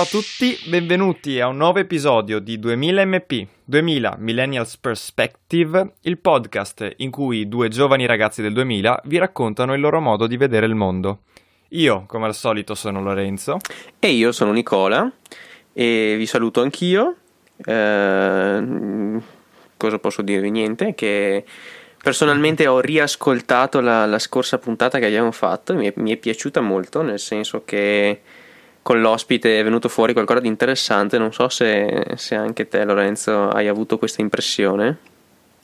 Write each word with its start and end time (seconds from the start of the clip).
Ciao 0.00 0.08
a 0.08 0.22
tutti, 0.22 0.58
benvenuti 0.70 1.40
a 1.40 1.48
un 1.48 1.58
nuovo 1.58 1.78
episodio 1.78 2.38
di 2.38 2.58
2000 2.58 3.04
MP, 3.04 3.46
2000 3.62 4.16
Millennials 4.18 4.78
Perspective, 4.78 5.92
il 6.04 6.16
podcast 6.16 6.94
in 6.96 7.10
cui 7.10 7.46
due 7.48 7.68
giovani 7.68 8.06
ragazzi 8.06 8.40
del 8.40 8.54
2000 8.54 9.02
vi 9.04 9.18
raccontano 9.18 9.74
il 9.74 9.80
loro 9.80 10.00
modo 10.00 10.26
di 10.26 10.38
vedere 10.38 10.64
il 10.64 10.74
mondo. 10.74 11.24
Io, 11.72 12.04
come 12.06 12.24
al 12.24 12.34
solito, 12.34 12.74
sono 12.74 13.02
Lorenzo. 13.02 13.58
E 13.98 14.08
io 14.08 14.32
sono 14.32 14.52
Nicola 14.52 15.12
e 15.70 16.14
vi 16.16 16.24
saluto 16.24 16.62
anch'io. 16.62 17.16
Eh, 17.62 19.20
cosa 19.76 19.98
posso 19.98 20.22
dirvi? 20.22 20.50
Niente, 20.50 20.94
che 20.94 21.44
personalmente 22.02 22.66
ho 22.66 22.80
riascoltato 22.80 23.82
la, 23.82 24.06
la 24.06 24.18
scorsa 24.18 24.56
puntata 24.56 24.98
che 24.98 25.04
abbiamo 25.04 25.30
fatto, 25.30 25.74
mi 25.74 25.88
è, 25.88 25.92
mi 25.96 26.10
è 26.10 26.16
piaciuta 26.16 26.62
molto, 26.62 27.02
nel 27.02 27.18
senso 27.18 27.64
che 27.66 28.22
con 28.82 29.00
l'ospite 29.00 29.58
è 29.58 29.64
venuto 29.64 29.88
fuori 29.88 30.12
qualcosa 30.12 30.40
di 30.40 30.48
interessante. 30.48 31.18
Non 31.18 31.32
so 31.32 31.48
se, 31.48 32.04
se 32.16 32.34
anche 32.34 32.68
te, 32.68 32.84
Lorenzo, 32.84 33.48
hai 33.48 33.68
avuto 33.68 33.98
questa 33.98 34.22
impressione. 34.22 34.98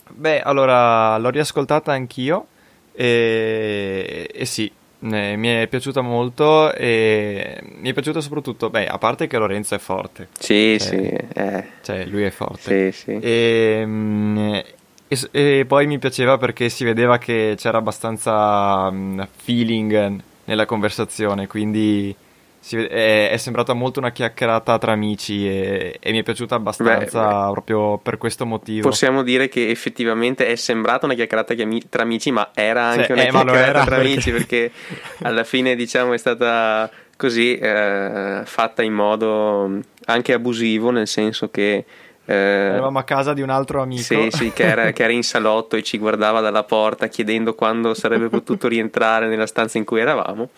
Beh, 0.08 0.40
allora 0.40 1.16
l'ho 1.18 1.30
riascoltata 1.30 1.92
anch'io 1.92 2.46
e, 2.92 4.30
e 4.32 4.44
sì, 4.44 4.70
eh, 5.00 5.36
mi 5.36 5.48
è 5.48 5.66
piaciuta 5.68 6.00
molto 6.00 6.72
e 6.72 7.60
mi 7.80 7.90
è 7.90 7.92
piaciuto 7.92 8.20
soprattutto, 8.20 8.70
beh, 8.70 8.86
a 8.86 8.98
parte 8.98 9.26
che 9.26 9.36
Lorenzo 9.36 9.74
è 9.74 9.78
forte. 9.78 10.28
Sì, 10.38 10.78
cioè, 10.78 10.88
sì. 10.88 11.04
Eh. 11.34 11.64
Cioè, 11.82 12.04
lui 12.06 12.22
è 12.22 12.30
forte. 12.30 12.92
Sì, 12.92 12.98
sì. 13.02 13.18
E, 13.20 13.82
mm, 13.84 14.54
e, 15.08 15.28
e, 15.30 15.64
poi 15.66 15.86
mi 15.86 15.98
piaceva 15.98 16.38
perché 16.38 16.68
si 16.68 16.84
vedeva 16.84 17.18
che 17.18 17.54
c'era 17.56 17.78
abbastanza 17.78 18.90
mm, 18.90 19.20
feeling 19.36 20.20
nella 20.44 20.64
conversazione, 20.64 21.46
quindi 21.46 22.14
è, 22.70 23.30
è, 23.30 23.36
sembrata 23.36 23.72
molto 23.72 24.00
una 24.00 24.10
chiacchierata 24.10 24.76
tra 24.78 24.92
amici 24.92 25.48
e, 25.48 25.98
e 26.00 26.10
mi 26.10 26.18
è 26.18 26.22
piaciuta 26.22 26.56
abbastanza 26.56 27.46
beh, 27.46 27.52
proprio 27.52 27.98
per 27.98 28.18
questo 28.18 28.44
motivo. 28.44 28.88
Possiamo 28.88 29.22
dire 29.22 29.48
che 29.48 29.70
effettivamente 29.70 30.46
è 30.46 30.56
sembrata 30.56 31.06
una 31.06 31.14
chiacchierata 31.14 31.54
tra 31.88 32.02
amici, 32.02 32.30
ma 32.32 32.50
era 32.54 32.84
anche 32.84 33.04
sì, 33.04 33.12
una 33.12 33.22
eh, 33.22 33.30
chiacchierata 33.30 33.84
tra 33.84 33.96
perché... 33.96 34.12
amici 34.12 34.30
perché 34.32 34.70
alla 35.22 35.44
fine 35.44 35.76
diciamo 35.76 36.12
è 36.12 36.18
stata 36.18 36.90
così 37.16 37.56
eh, 37.56 38.40
fatta 38.44 38.82
in 38.82 38.92
modo 38.92 39.80
anche 40.06 40.32
abusivo, 40.32 40.90
nel 40.90 41.06
senso 41.06 41.48
che 41.50 41.84
eh, 42.28 42.34
Eravamo 42.34 42.98
a 42.98 43.04
casa 43.04 43.32
di 43.32 43.40
un 43.40 43.50
altro 43.50 43.80
amico. 43.80 44.02
Sì, 44.02 44.28
sì, 44.30 44.52
che 44.52 44.64
era, 44.64 44.90
che 44.90 45.04
era, 45.04 45.12
in 45.12 45.22
salotto 45.22 45.76
e 45.76 45.84
ci 45.84 45.96
guardava 45.96 46.40
dalla 46.40 46.64
porta 46.64 47.06
chiedendo 47.06 47.54
quando 47.54 47.94
sarebbe 47.94 48.28
potuto 48.28 48.66
rientrare 48.66 49.28
nella 49.28 49.46
stanza 49.46 49.78
in 49.78 49.84
cui 49.84 50.00
eravamo 50.00 50.50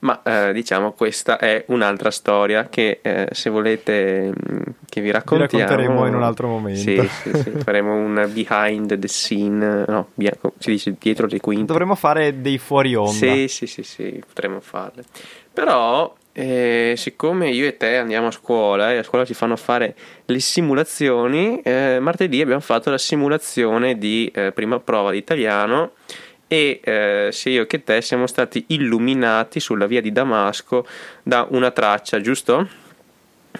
ma 0.00 0.22
eh, 0.22 0.52
diciamo 0.52 0.92
questa 0.92 1.38
è 1.38 1.64
un'altra 1.68 2.10
storia 2.10 2.68
che 2.68 3.00
eh, 3.02 3.28
se 3.32 3.50
volete 3.50 4.30
mm, 4.30 4.60
che 4.88 5.00
vi 5.00 5.10
raccontiamo 5.10 5.48
vi 5.50 5.58
racconteremo 5.58 6.06
in 6.06 6.14
un 6.14 6.22
altro 6.22 6.48
momento. 6.48 6.80
Sì, 6.80 7.08
sì, 7.08 7.36
sì, 7.36 7.50
faremo 7.62 7.94
un 7.94 8.30
behind 8.32 8.98
the 8.98 9.08
scene 9.08 9.84
no, 9.86 10.08
si 10.58 10.70
dice 10.70 10.94
dietro 10.98 11.26
le 11.26 11.40
quinte. 11.40 11.66
Dovremmo 11.66 11.94
fare 11.94 12.40
dei 12.40 12.58
fuori 12.58 12.94
onda. 12.94 13.12
Sì 13.12 13.46
sì 13.48 13.66
sì, 13.66 13.82
sì 13.82 14.22
potremmo 14.26 14.60
farle. 14.60 15.04
Però 15.52 16.14
eh, 16.32 16.94
siccome 16.96 17.50
io 17.50 17.66
e 17.66 17.76
te 17.76 17.96
andiamo 17.96 18.28
a 18.28 18.30
scuola 18.30 18.92
e 18.92 18.98
a 18.98 19.02
scuola 19.02 19.24
ci 19.24 19.34
fanno 19.34 19.56
fare 19.56 19.94
le 20.26 20.38
simulazioni 20.38 21.60
eh, 21.60 21.98
martedì 22.00 22.40
abbiamo 22.40 22.60
fatto 22.60 22.88
la 22.88 22.98
simulazione 22.98 23.98
di 23.98 24.30
eh, 24.32 24.52
prima 24.52 24.78
prova 24.78 25.10
di 25.10 25.18
italiano 25.18 25.92
e 26.52 26.80
eh, 26.82 27.28
sia 27.30 27.52
io 27.52 27.66
che 27.66 27.84
te 27.84 28.02
siamo 28.02 28.26
stati 28.26 28.64
illuminati 28.68 29.60
sulla 29.60 29.86
via 29.86 30.00
di 30.00 30.10
Damasco 30.10 30.84
da 31.22 31.46
una 31.48 31.70
traccia, 31.70 32.20
giusto? 32.20 32.68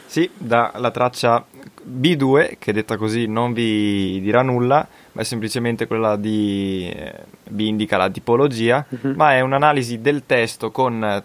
Sì, 0.06 0.28
dalla 0.36 0.90
traccia 0.90 1.46
B2, 1.88 2.54
che 2.58 2.72
detta 2.72 2.96
così 2.96 3.26
non 3.28 3.52
vi 3.52 4.20
dirà 4.20 4.42
nulla, 4.42 4.88
ma 5.12 5.20
è 5.20 5.24
semplicemente 5.24 5.86
quella 5.86 6.16
di... 6.16 6.90
Eh, 6.92 7.14
vi 7.50 7.68
indica 7.68 7.96
la 7.96 8.10
tipologia, 8.10 8.84
uh-huh. 8.88 9.14
ma 9.14 9.34
è 9.36 9.40
un'analisi 9.40 10.00
del 10.00 10.26
testo 10.26 10.72
con 10.72 11.04
eh, 11.04 11.22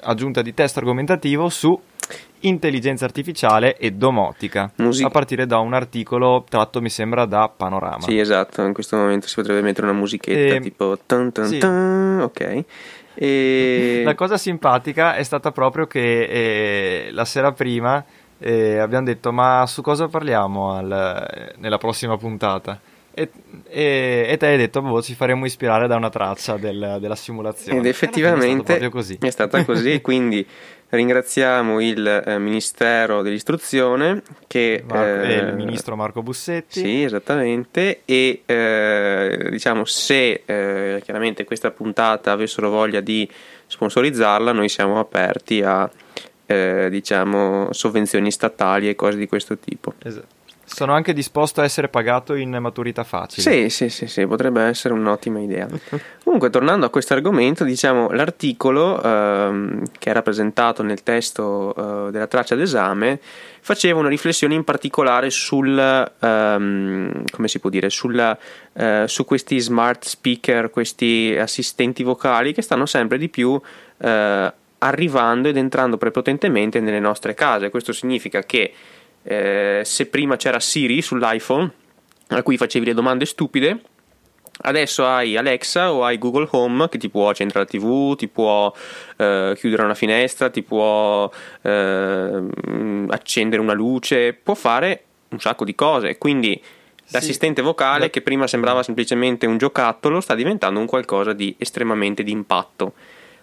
aggiunta 0.00 0.42
di 0.42 0.52
testo 0.52 0.80
argomentativo 0.80 1.48
su 1.48 1.80
intelligenza 2.40 3.04
artificiale 3.04 3.76
e 3.76 3.92
domotica, 3.92 4.70
Music- 4.76 5.06
a 5.06 5.10
partire 5.10 5.46
da 5.46 5.58
un 5.58 5.74
articolo 5.74 6.44
tratto, 6.48 6.80
mi 6.80 6.90
sembra, 6.90 7.24
da 7.24 7.48
Panorama. 7.54 8.00
Sì, 8.00 8.18
esatto, 8.18 8.62
in 8.62 8.72
questo 8.72 8.96
momento 8.96 9.26
si 9.26 9.34
potrebbe 9.34 9.62
mettere 9.62 9.88
una 9.88 9.98
musichetta 9.98 10.54
e... 10.56 10.60
tipo 10.60 10.98
tan 11.04 11.32
tan 11.32 11.46
sì. 11.46 11.58
tan, 11.58 12.20
ok. 12.22 12.64
E... 13.14 14.02
La 14.06 14.14
cosa 14.14 14.36
simpatica 14.36 15.16
è 15.16 15.22
stata 15.22 15.50
proprio 15.50 15.86
che 15.86 16.22
eh, 16.22 17.08
la 17.10 17.24
sera 17.24 17.52
prima 17.52 18.04
eh, 18.38 18.78
abbiamo 18.78 19.06
detto 19.06 19.32
ma 19.32 19.64
su 19.66 19.82
cosa 19.82 20.06
parliamo 20.06 20.72
al, 20.72 21.54
nella 21.56 21.78
prossima 21.78 22.16
puntata? 22.16 22.80
E, 23.18 23.30
e, 23.68 24.26
e, 24.28 24.36
te 24.36 24.46
hai 24.46 24.56
detto, 24.56 24.80
boh, 24.80 25.02
ci 25.02 25.14
faremo 25.14 25.44
ispirare 25.44 25.88
da 25.88 25.96
una 25.96 26.08
traccia 26.08 26.56
del, 26.56 26.98
della 27.00 27.16
simulazione. 27.16 27.80
Ed 27.80 27.86
effettivamente 27.86 28.78
è, 28.78 28.88
così. 28.88 29.18
è 29.20 29.30
stata 29.30 29.64
così, 29.64 29.98
quindi 30.02 30.46
ringraziamo 30.90 31.80
il 31.80 32.06
eh, 32.06 32.38
Ministero 32.38 33.22
dell'Istruzione 33.22 34.22
che... 34.46 34.84
Marco, 34.86 35.22
eh, 35.22 35.34
il 35.36 35.54
Ministro 35.54 35.96
Marco 35.96 36.22
Bussetti. 36.22 36.80
Sì, 36.80 37.02
esattamente, 37.02 38.02
e 38.04 38.42
eh, 38.46 39.48
diciamo 39.50 39.84
se 39.84 40.42
eh, 40.44 41.00
chiaramente 41.02 41.44
questa 41.44 41.70
puntata 41.70 42.32
avessero 42.32 42.70
voglia 42.70 43.00
di 43.00 43.28
sponsorizzarla, 43.66 44.52
noi 44.52 44.68
siamo 44.68 44.98
aperti 44.98 45.62
a 45.62 45.88
eh, 46.46 46.88
diciamo 46.90 47.72
sovvenzioni 47.72 48.30
statali 48.30 48.88
e 48.88 48.94
cose 48.94 49.18
di 49.18 49.26
questo 49.26 49.58
tipo. 49.58 49.92
Esatto. 50.02 50.37
Sono 50.70 50.92
anche 50.92 51.14
disposto 51.14 51.60
a 51.60 51.64
essere 51.64 51.88
pagato 51.88 52.34
in 52.34 52.50
maturità 52.60 53.02
facile. 53.02 53.42
Sì, 53.42 53.70
sì, 53.70 53.88
sì, 53.88 54.06
sì 54.06 54.26
potrebbe 54.26 54.62
essere 54.62 54.92
un'ottima 54.92 55.40
idea. 55.40 55.66
Comunque, 56.22 56.50
tornando 56.50 56.84
a 56.84 56.90
questo 56.90 57.14
argomento, 57.14 57.64
diciamo 57.64 58.10
l'articolo 58.10 59.02
ehm, 59.02 59.82
che 59.98 60.10
era 60.10 60.20
presentato 60.22 60.82
nel 60.82 61.02
testo 61.02 61.74
eh, 61.74 62.10
della 62.10 62.26
traccia 62.26 62.54
d'esame 62.54 63.18
faceva 63.60 63.98
una 63.98 64.08
riflessione 64.08 64.54
in 64.54 64.64
particolare 64.64 65.30
sul, 65.30 65.78
ehm, 65.78 67.24
come 67.30 67.48
si 67.48 67.58
può 67.58 67.70
dire, 67.70 67.88
sulla, 67.88 68.38
eh, 68.74 69.04
su 69.06 69.24
questi 69.24 69.58
smart 69.58 70.04
speaker, 70.04 70.70
questi 70.70 71.34
assistenti 71.38 72.02
vocali 72.02 72.52
che 72.52 72.62
stanno 72.62 72.86
sempre 72.86 73.18
di 73.18 73.28
più 73.28 73.60
eh, 73.98 74.52
arrivando 74.78 75.48
ed 75.48 75.56
entrando 75.56 75.96
prepotentemente 75.96 76.80
nelle 76.80 77.00
nostre 77.00 77.34
case. 77.34 77.70
Questo 77.70 77.92
significa 77.92 78.42
che 78.42 78.72
eh, 79.22 79.82
se 79.84 80.06
prima 80.06 80.36
c'era 80.36 80.60
Siri 80.60 81.02
sull'iPhone 81.02 81.70
a 82.28 82.42
cui 82.42 82.56
facevi 82.56 82.86
le 82.86 82.94
domande 82.94 83.24
stupide, 83.24 83.80
adesso 84.62 85.06
hai 85.06 85.36
Alexa 85.36 85.92
o 85.92 86.04
hai 86.04 86.18
Google 86.18 86.48
Home 86.50 86.88
che 86.88 86.98
ti 86.98 87.08
può 87.08 87.28
accendere 87.28 87.60
la 87.60 87.64
TV, 87.64 88.16
ti 88.16 88.28
può 88.28 88.72
eh, 89.16 89.54
chiudere 89.56 89.82
una 89.82 89.94
finestra, 89.94 90.50
ti 90.50 90.62
può 90.62 91.30
eh, 91.62 92.42
accendere 93.08 93.62
una 93.62 93.72
luce, 93.72 94.34
può 94.34 94.54
fare 94.54 95.04
un 95.30 95.40
sacco 95.40 95.64
di 95.64 95.74
cose. 95.74 96.18
Quindi 96.18 96.60
l'assistente 97.10 97.62
vocale, 97.62 98.10
che 98.10 98.20
prima 98.20 98.46
sembrava 98.46 98.82
semplicemente 98.82 99.46
un 99.46 99.58
giocattolo, 99.58 100.20
sta 100.20 100.34
diventando 100.34 100.80
un 100.80 100.86
qualcosa 100.86 101.32
di 101.32 101.54
estremamente 101.58 102.22
d'impatto. 102.22 102.94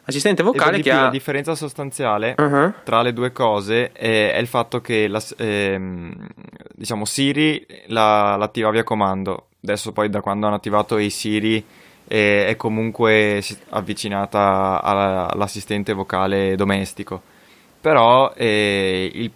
Assistente 0.08 0.44
vocale 0.44 0.82
che 0.82 0.92
ha... 0.92 1.04
La 1.04 1.10
differenza 1.10 1.56
sostanziale 1.56 2.36
uh-huh. 2.38 2.74
tra 2.84 3.02
le 3.02 3.12
due 3.12 3.32
cose 3.32 3.92
è, 3.92 4.34
è 4.34 4.38
il 4.38 4.48
fatto 4.48 4.80
che 4.80 5.08
la, 5.08 5.22
ehm, 5.38 6.28
diciamo 6.74 7.06
Siri 7.06 7.66
la, 7.88 8.36
l'attiva 8.36 8.70
via 8.70 8.84
comando. 8.84 9.48
Adesso 9.64 9.94
poi 9.94 10.10
da 10.10 10.22
quando 10.22 10.46
hanno 10.46 10.56
attivato 10.56 11.00
i 11.00 11.10
Siri 11.10 11.64
è, 12.08 12.46
è 12.48 12.56
comunque 12.56 13.44
avvicinata 13.70 14.80
alla, 14.84 15.32
all'assistente 15.32 15.94
vocale 15.94 16.56
domestico. 16.56 17.22
Però 17.82 18.32
eh, 18.36 19.10
il, 19.12 19.32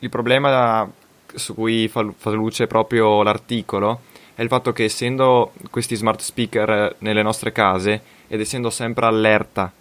il, 0.00 0.08
problema 0.08 0.90
su 1.32 1.54
cui 1.54 1.86
fa, 1.86 2.04
fa 2.16 2.30
luce 2.30 2.66
proprio 2.66 3.22
l'articolo 3.22 4.00
è 4.34 4.42
il 4.42 4.48
fatto 4.48 4.72
che 4.72 4.84
essendo 4.84 5.52
questi 5.70 5.94
smart 5.94 6.20
speaker 6.20 6.96
nelle 6.98 7.22
nostre 7.22 7.52
case 7.52 8.02
ed 8.26 8.40
essendo 8.40 8.70
sempre 8.70 9.06
allerta 9.06 9.72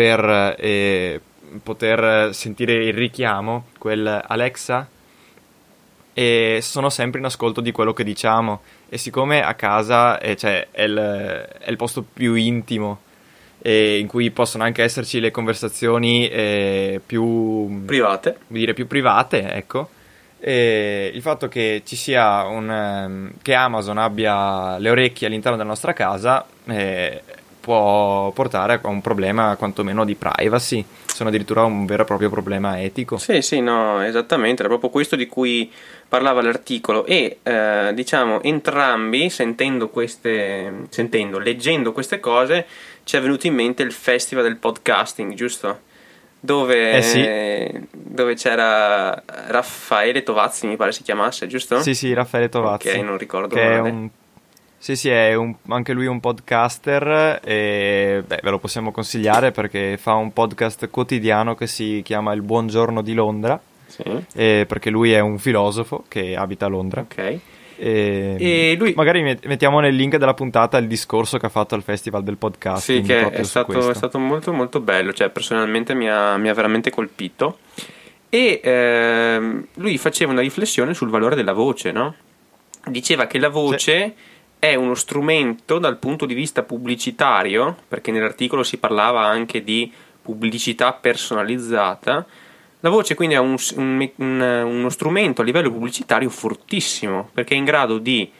per 0.00 0.54
eh, 0.56 1.20
poter 1.62 2.34
sentire 2.34 2.72
il 2.86 2.94
richiamo, 2.94 3.66
quel 3.76 4.06
Alexa, 4.26 4.88
e 6.14 6.60
sono 6.62 6.88
sempre 6.88 7.20
in 7.20 7.26
ascolto 7.26 7.60
di 7.60 7.70
quello 7.70 7.92
che 7.92 8.02
diciamo. 8.02 8.62
E 8.88 8.96
siccome 8.96 9.42
a 9.42 9.52
casa 9.52 10.18
eh, 10.18 10.36
cioè, 10.36 10.68
è, 10.70 10.84
il, 10.84 10.96
è, 10.96 11.68
il, 11.68 11.76
posto 11.76 12.02
più 12.02 12.32
intimo 12.32 13.00
eh, 13.60 13.98
in 13.98 14.06
cui 14.06 14.30
possono 14.30 14.64
anche 14.64 14.82
esserci 14.82 15.20
le 15.20 15.30
conversazioni 15.30 16.30
eh, 16.30 16.98
più 17.04 17.84
private, 17.84 18.38
dire, 18.46 18.72
più 18.72 18.86
private, 18.86 19.52
ecco. 19.52 19.90
E 20.38 21.10
il 21.12 21.20
fatto 21.20 21.46
che 21.48 21.82
ci 21.84 21.96
sia 21.96 22.44
un 22.44 22.68
um, 22.70 23.32
che 23.42 23.52
Amazon 23.52 23.98
abbia 23.98 24.78
le 24.78 24.88
orecchie 24.88 25.26
all'interno 25.26 25.58
della 25.58 25.68
nostra 25.68 25.92
casa 25.92 26.46
eh, 26.64 27.22
può 27.60 28.30
portare 28.32 28.80
a 28.82 28.88
un 28.88 29.00
problema 29.00 29.54
quantomeno 29.56 30.04
di 30.04 30.14
privacy, 30.14 30.84
se 31.04 31.16
non 31.18 31.28
addirittura 31.28 31.64
un 31.64 31.84
vero 31.86 32.02
e 32.02 32.06
proprio 32.06 32.30
problema 32.30 32.80
etico. 32.80 33.18
Sì, 33.18 33.42
sì, 33.42 33.60
no, 33.60 34.02
esattamente, 34.02 34.62
era 34.62 34.68
proprio 34.68 34.90
questo 34.90 35.16
di 35.16 35.26
cui 35.26 35.70
parlava 36.08 36.42
l'articolo 36.42 37.04
e 37.04 37.38
eh, 37.42 37.92
diciamo 37.94 38.42
entrambi 38.42 39.30
sentendo 39.30 39.88
queste, 39.90 40.86
sentendo, 40.88 41.38
leggendo 41.38 41.92
queste 41.92 42.18
cose 42.18 42.66
ci 43.04 43.16
è 43.16 43.20
venuto 43.20 43.46
in 43.46 43.54
mente 43.54 43.82
il 43.82 43.92
festival 43.92 44.44
del 44.44 44.56
podcasting, 44.56 45.34
giusto? 45.34 45.80
Dove, 46.42 46.92
eh 46.92 47.02
sì. 47.02 47.86
dove 47.92 48.34
c'era 48.34 49.22
Raffaele 49.48 50.22
Tovazzi, 50.22 50.66
mi 50.66 50.76
pare 50.76 50.90
si 50.90 51.02
chiamasse, 51.02 51.46
giusto? 51.46 51.82
Sì, 51.82 51.94
sì, 51.94 52.14
Raffaele 52.14 52.48
Tovazzi. 52.48 52.88
Ok, 52.88 52.96
non 52.96 53.18
ricordo 53.18 53.54
che 53.54 53.62
male. 53.62 53.76
È 53.88 53.92
un 53.92 54.08
sì, 54.82 54.96
sì, 54.96 55.10
è 55.10 55.34
un, 55.34 55.54
anche 55.68 55.92
lui 55.92 56.06
un 56.06 56.20
podcaster 56.20 57.38
e 57.44 58.24
beh, 58.26 58.40
ve 58.42 58.50
lo 58.50 58.58
possiamo 58.58 58.92
consigliare 58.92 59.50
perché 59.50 59.98
fa 59.98 60.14
un 60.14 60.32
podcast 60.32 60.88
quotidiano 60.88 61.54
che 61.54 61.66
si 61.66 62.00
chiama 62.02 62.32
Il 62.32 62.40
Buongiorno 62.40 63.02
di 63.02 63.12
Londra. 63.12 63.60
Sì. 63.90 64.02
perché 64.32 64.88
lui 64.88 65.12
è 65.12 65.20
un 65.20 65.38
filosofo 65.38 66.04
che 66.08 66.34
abita 66.34 66.64
a 66.64 66.68
Londra. 66.70 67.02
Ok. 67.02 67.18
E, 67.76 68.36
e 68.38 68.76
lui... 68.78 68.94
Magari 68.96 69.20
mettiamo 69.44 69.80
nel 69.80 69.94
link 69.94 70.16
della 70.16 70.32
puntata 70.32 70.78
il 70.78 70.86
discorso 70.86 71.36
che 71.36 71.44
ha 71.44 71.50
fatto 71.50 71.74
al 71.74 71.82
Festival 71.82 72.22
del 72.22 72.38
Podcast. 72.38 72.82
Sì, 72.82 73.02
che 73.02 73.28
è 73.28 73.42
stato, 73.42 73.90
è 73.90 73.94
stato, 73.94 74.18
molto 74.18 74.50
molto 74.54 74.80
bello, 74.80 75.12
cioè 75.12 75.28
personalmente 75.28 75.92
mi 75.92 76.08
ha, 76.08 76.38
mi 76.38 76.48
ha 76.48 76.54
veramente 76.54 76.88
colpito. 76.88 77.58
E 78.30 78.60
ehm, 78.62 79.66
lui 79.74 79.98
faceva 79.98 80.32
una 80.32 80.40
riflessione 80.40 80.94
sul 80.94 81.10
valore 81.10 81.36
della 81.36 81.52
voce, 81.52 81.92
no? 81.92 82.14
Diceva 82.86 83.26
che 83.26 83.38
la 83.38 83.50
voce... 83.50 84.14
Sì 84.16 84.28
è 84.60 84.74
uno 84.74 84.94
strumento 84.94 85.78
dal 85.78 85.96
punto 85.96 86.26
di 86.26 86.34
vista 86.34 86.62
pubblicitario, 86.62 87.74
perché 87.88 88.12
nell'articolo 88.12 88.62
si 88.62 88.76
parlava 88.76 89.22
anche 89.22 89.64
di 89.64 89.90
pubblicità 90.22 90.92
personalizzata. 90.92 92.24
La 92.80 92.90
voce 92.90 93.14
quindi 93.14 93.34
è 93.34 93.38
un, 93.38 93.56
un, 93.76 94.10
un, 94.16 94.40
uno 94.40 94.88
strumento 94.90 95.40
a 95.40 95.44
livello 95.44 95.72
pubblicitario 95.72 96.28
fortissimo, 96.28 97.30
perché 97.32 97.54
è 97.54 97.56
in 97.56 97.64
grado 97.64 97.96
di 97.96 98.30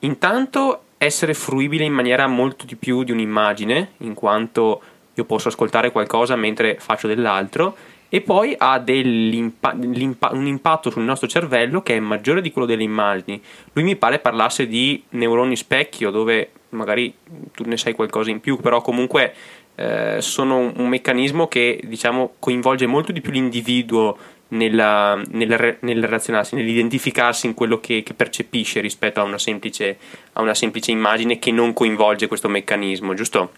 intanto 0.00 0.82
essere 0.98 1.32
fruibile 1.32 1.84
in 1.84 1.94
maniera 1.94 2.26
molto 2.26 2.66
di 2.66 2.76
più 2.76 3.02
di 3.02 3.12
un'immagine, 3.12 3.92
in 3.98 4.12
quanto 4.12 4.82
io 5.14 5.24
posso 5.24 5.48
ascoltare 5.48 5.90
qualcosa 5.90 6.36
mentre 6.36 6.76
faccio 6.78 7.08
dell'altro, 7.08 7.74
e 8.08 8.20
poi 8.22 8.54
ha 8.56 8.82
un 8.86 10.46
impatto 10.46 10.90
sul 10.90 11.02
nostro 11.02 11.28
cervello 11.28 11.82
che 11.82 11.96
è 11.96 12.00
maggiore 12.00 12.40
di 12.40 12.50
quello 12.50 12.66
delle 12.66 12.82
immagini. 12.82 13.40
Lui 13.72 13.84
mi 13.84 13.96
pare 13.96 14.18
parlasse 14.18 14.66
di 14.66 15.02
neuroni 15.10 15.56
specchio, 15.56 16.10
dove 16.10 16.50
magari 16.70 17.14
tu 17.52 17.64
ne 17.64 17.76
sai 17.76 17.92
qualcosa 17.94 18.30
in 18.30 18.40
più, 18.40 18.58
però 18.58 18.80
comunque 18.80 19.34
eh, 19.74 20.16
sono 20.20 20.72
un, 20.74 20.88
meccanismo 20.88 21.48
che 21.48 21.80
diciamo 21.84 22.34
coinvolge 22.38 22.86
molto 22.86 23.12
di 23.12 23.20
più 23.20 23.30
l'individuo 23.30 24.16
nella, 24.48 25.20
nel, 25.30 25.76
nel 25.80 26.02
relazionarsi, 26.02 26.54
nell'identificarsi 26.54 27.46
in 27.46 27.54
quello 27.54 27.78
che, 27.78 28.02
che 28.02 28.14
percepisce 28.14 28.80
rispetto 28.80 29.20
a 29.20 29.24
una, 29.24 29.38
semplice, 29.38 29.98
a 30.32 30.40
una 30.40 30.54
semplice 30.54 30.90
immagine 30.90 31.38
che 31.38 31.52
non 31.52 31.74
coinvolge 31.74 32.26
questo 32.26 32.48
meccanismo, 32.48 33.12
giusto? 33.12 33.52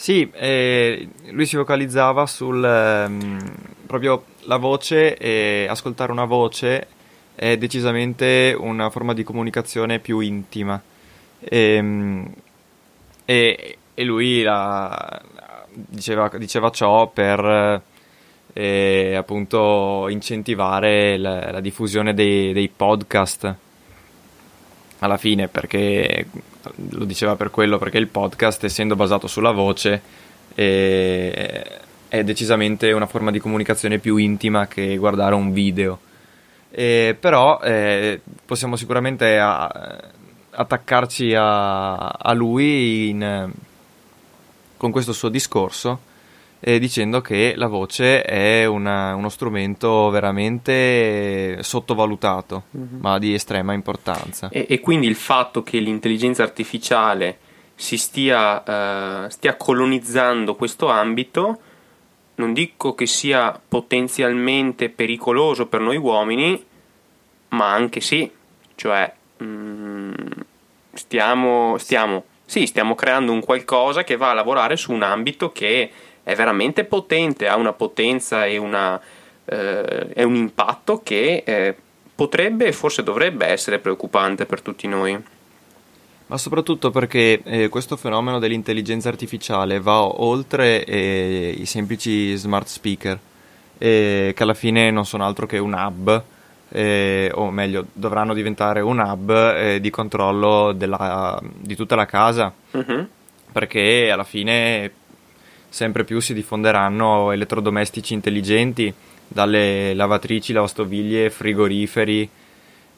Sì, 0.00 0.30
eh, 0.32 1.08
lui 1.30 1.44
si 1.44 1.56
focalizzava 1.56 2.24
sul 2.26 2.64
ehm, 2.64 3.52
proprio 3.84 4.26
la 4.42 4.56
voce 4.56 5.16
e 5.16 5.66
ascoltare 5.68 6.12
una 6.12 6.24
voce 6.24 6.86
è 7.34 7.56
decisamente 7.56 8.54
una 8.56 8.90
forma 8.90 9.12
di 9.12 9.24
comunicazione 9.24 9.98
più 9.98 10.20
intima. 10.20 10.80
E, 11.40 11.58
ehm, 11.74 12.32
e, 13.24 13.78
e 13.92 14.04
lui 14.04 14.42
la, 14.42 15.20
diceva, 15.72 16.30
diceva, 16.38 16.70
ciò 16.70 17.08
per 17.08 17.82
eh, 18.52 19.14
appunto 19.16 20.06
incentivare 20.10 21.16
la, 21.18 21.50
la 21.50 21.60
diffusione 21.60 22.14
dei, 22.14 22.52
dei 22.52 22.68
podcast 22.68 23.54
alla 25.00 25.16
fine 25.16 25.48
perché 25.48 26.26
lo 26.90 27.04
diceva 27.04 27.36
per 27.36 27.50
quello, 27.50 27.78
perché 27.78 27.98
il 27.98 28.08
podcast, 28.08 28.64
essendo 28.64 28.96
basato 28.96 29.26
sulla 29.26 29.52
voce, 29.52 30.00
è, 30.54 31.80
è 32.08 32.24
decisamente 32.24 32.92
una 32.92 33.06
forma 33.06 33.30
di 33.30 33.38
comunicazione 33.38 33.98
più 33.98 34.16
intima 34.16 34.66
che 34.66 34.96
guardare 34.96 35.34
un 35.34 35.52
video. 35.52 36.00
Eh, 36.70 37.16
però 37.18 37.60
eh, 37.60 38.20
possiamo 38.44 38.76
sicuramente 38.76 39.38
a, 39.38 40.00
attaccarci 40.50 41.34
a, 41.34 42.08
a 42.08 42.32
lui 42.32 43.08
in, 43.08 43.50
con 44.76 44.90
questo 44.90 45.12
suo 45.12 45.28
discorso 45.28 46.00
eh, 46.60 46.78
dicendo 46.78 47.20
che 47.20 47.54
la 47.56 47.68
voce 47.68 48.22
è 48.22 48.64
una, 48.64 49.14
uno 49.14 49.28
strumento 49.28 50.10
veramente 50.10 51.58
sottovalutato, 51.62 52.64
mm-hmm. 52.76 53.00
ma 53.00 53.18
di 53.18 53.34
estrema 53.34 53.72
importanza. 53.72 54.48
E, 54.50 54.66
e, 54.68 54.80
quindi 54.80 55.06
il 55.06 55.14
fatto 55.14 55.62
che 55.62 55.78
l'intelligenza 55.78 56.42
artificiale 56.42 57.38
si 57.74 57.96
stia, 57.96 59.26
uh, 59.26 59.28
stia 59.30 59.56
colonizzando 59.56 60.56
questo 60.56 60.88
ambito, 60.88 61.60
non 62.36 62.52
dico 62.52 62.94
che 62.94 63.06
sia 63.06 63.60
potenzialmente 63.68 64.88
pericoloso 64.88 65.66
per 65.66 65.80
noi 65.80 65.96
uomini, 65.96 66.64
ma 67.50 67.72
anche 67.72 68.00
sì, 68.00 68.30
cioè 68.74 69.12
mm, 69.42 70.12
stiamo, 70.92 71.78
stiamo, 71.78 72.24
sì, 72.44 72.66
stiamo 72.66 72.94
creando 72.94 73.32
un 73.32 73.40
qualcosa 73.40 74.02
che 74.02 74.16
va 74.16 74.30
a 74.30 74.34
lavorare 74.34 74.76
su 74.76 74.92
un 74.92 75.02
ambito 75.02 75.52
che 75.52 75.90
è 76.28 76.34
veramente 76.34 76.84
potente, 76.84 77.48
ha 77.48 77.56
una 77.56 77.72
potenza 77.72 78.44
e, 78.44 78.58
una, 78.58 79.00
eh, 79.46 80.08
e 80.12 80.22
un 80.24 80.34
impatto 80.34 81.00
che 81.02 81.42
eh, 81.42 81.74
potrebbe 82.14 82.66
e 82.66 82.72
forse 82.72 83.02
dovrebbe 83.02 83.46
essere 83.46 83.78
preoccupante 83.78 84.44
per 84.44 84.60
tutti 84.60 84.86
noi. 84.86 85.18
Ma 86.26 86.36
soprattutto 86.36 86.90
perché 86.90 87.40
eh, 87.42 87.68
questo 87.70 87.96
fenomeno 87.96 88.38
dell'intelligenza 88.38 89.08
artificiale 89.08 89.80
va 89.80 90.02
oltre 90.02 90.84
eh, 90.84 91.54
i 91.58 91.64
semplici 91.64 92.36
smart 92.36 92.66
speaker, 92.66 93.18
eh, 93.78 94.34
che 94.36 94.42
alla 94.42 94.52
fine 94.52 94.90
non 94.90 95.06
sono 95.06 95.24
altro 95.24 95.46
che 95.46 95.56
un 95.56 95.72
hub, 95.72 96.22
eh, 96.68 97.30
o 97.32 97.50
meglio, 97.50 97.86
dovranno 97.94 98.34
diventare 98.34 98.82
un 98.82 98.98
hub 98.98 99.76
di 99.76 99.88
controllo 99.88 100.72
della, 100.72 101.40
di 101.42 101.74
tutta 101.74 101.94
la 101.94 102.04
casa, 102.04 102.52
uh-huh. 102.72 103.06
perché 103.50 104.10
alla 104.10 104.24
fine 104.24 104.92
sempre 105.68 106.04
più 106.04 106.20
si 106.20 106.34
diffonderanno 106.34 107.32
elettrodomestici 107.32 108.14
intelligenti, 108.14 108.92
dalle 109.28 109.92
lavatrici, 109.94 110.52
lavastoviglie, 110.52 111.30
frigoriferi 111.30 112.28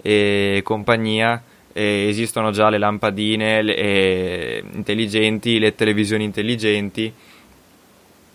e 0.00 0.60
compagnia. 0.62 1.42
E 1.72 2.06
esistono 2.08 2.50
già 2.50 2.68
le 2.68 2.78
lampadine 2.78 3.62
le, 3.62 3.76
eh, 3.76 4.64
intelligenti, 4.72 5.60
le 5.60 5.76
televisioni 5.76 6.24
intelligenti 6.24 7.12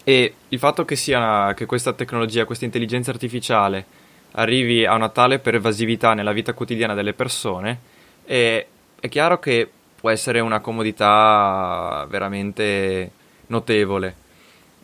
e 0.07 0.33
il 0.49 0.59
fatto 0.59 0.85
che, 0.85 0.95
sia, 0.95 1.53
che 1.53 1.65
questa 1.65 1.91
tecnologia, 1.91 2.45
questa 2.45 2.63
intelligenza 2.63 3.11
artificiale 3.11 3.85
arrivi 4.33 4.85
a 4.85 4.93
una 4.93 5.09
tale 5.09 5.39
pervasività 5.39 6.13
nella 6.13 6.31
vita 6.31 6.53
quotidiana 6.53 6.93
delle 6.93 7.13
persone 7.13 7.79
è, 8.23 8.65
è 8.99 9.09
chiaro 9.09 9.39
che 9.39 9.67
può 9.99 10.11
essere 10.11 10.39
una 10.39 10.59
comodità 10.59 12.05
veramente 12.07 13.11
notevole 13.47 14.15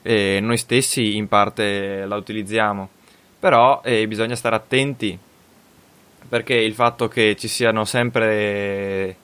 e 0.01 0.39
noi 0.41 0.57
stessi 0.57 1.15
in 1.15 1.27
parte 1.27 2.05
la 2.05 2.15
utilizziamo, 2.15 2.89
però 3.39 3.81
eh, 3.83 4.07
bisogna 4.07 4.35
stare 4.35 4.55
attenti 4.55 5.17
perché 6.27 6.53
il 6.55 6.73
fatto 6.73 7.07
che 7.07 7.35
ci 7.37 7.47
siano 7.47 7.83
sempre 7.83 9.15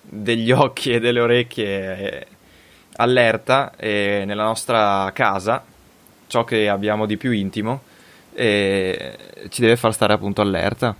degli 0.00 0.50
occhi 0.52 0.92
e 0.92 1.00
delle 1.00 1.20
orecchie 1.20 1.98
eh, 1.98 2.26
allerta 2.96 3.74
eh, 3.76 4.24
nella 4.26 4.44
nostra 4.44 5.10
casa, 5.12 5.64
ciò 6.26 6.44
che 6.44 6.68
abbiamo 6.68 7.06
di 7.06 7.16
più 7.16 7.32
intimo, 7.32 7.82
eh, 8.32 9.16
ci 9.48 9.60
deve 9.60 9.76
far 9.76 9.92
stare 9.92 10.12
appunto 10.12 10.40
allerta. 10.40 10.94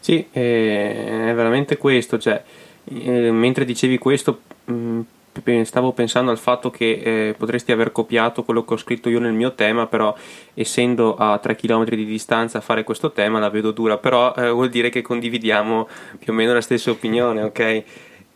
Sì, 0.00 0.28
è 0.30 1.32
veramente 1.34 1.76
questo, 1.76 2.18
cioè, 2.18 2.42
eh, 2.84 3.30
mentre 3.30 3.64
dicevi 3.64 3.98
questo, 3.98 4.42
mm, 4.70 5.00
stavo 5.64 5.92
pensando 5.92 6.30
al 6.30 6.38
fatto 6.38 6.70
che 6.70 7.28
eh, 7.28 7.34
potresti 7.36 7.72
aver 7.72 7.92
copiato 7.92 8.44
quello 8.44 8.64
che 8.64 8.74
ho 8.74 8.76
scritto 8.76 9.08
io 9.08 9.20
nel 9.20 9.32
mio 9.32 9.54
tema, 9.54 9.86
però 9.86 10.14
essendo 10.54 11.16
a 11.16 11.38
3 11.38 11.56
km 11.56 11.84
di 11.84 12.04
distanza 12.04 12.58
a 12.58 12.60
fare 12.60 12.84
questo 12.84 13.12
tema 13.12 13.38
la 13.38 13.50
vedo 13.50 13.70
dura, 13.70 13.98
però 13.98 14.34
eh, 14.34 14.50
vuol 14.50 14.68
dire 14.68 14.88
che 14.88 15.02
condividiamo 15.02 15.88
più 16.18 16.32
o 16.32 16.36
meno 16.36 16.52
la 16.52 16.60
stessa 16.60 16.90
opinione, 16.90 17.42
ok? 17.42 17.84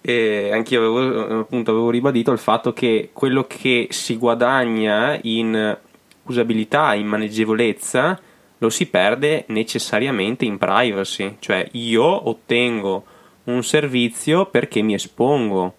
E 0.02 0.50
anch'io 0.52 0.78
avevo, 0.78 1.40
appunto, 1.40 1.71
avevo 1.71 1.90
ribadito 1.90 2.33
il 2.33 2.38
fatto 2.38 2.73
che 2.73 3.11
quello 3.12 3.47
che 3.47 3.88
si 3.90 4.16
guadagna 4.16 5.19
in 5.23 5.76
usabilità, 6.25 6.95
in 6.95 7.07
maneggevolezza, 7.07 8.19
lo 8.59 8.69
si 8.71 8.87
perde 8.87 9.45
necessariamente 9.49 10.45
in 10.45 10.59
privacy, 10.59 11.37
cioè 11.38 11.66
io 11.73 12.28
ottengo 12.28 13.04
un 13.45 13.62
servizio 13.62 14.47
perché 14.47 14.83
mi 14.83 14.95
espongo. 14.95 15.75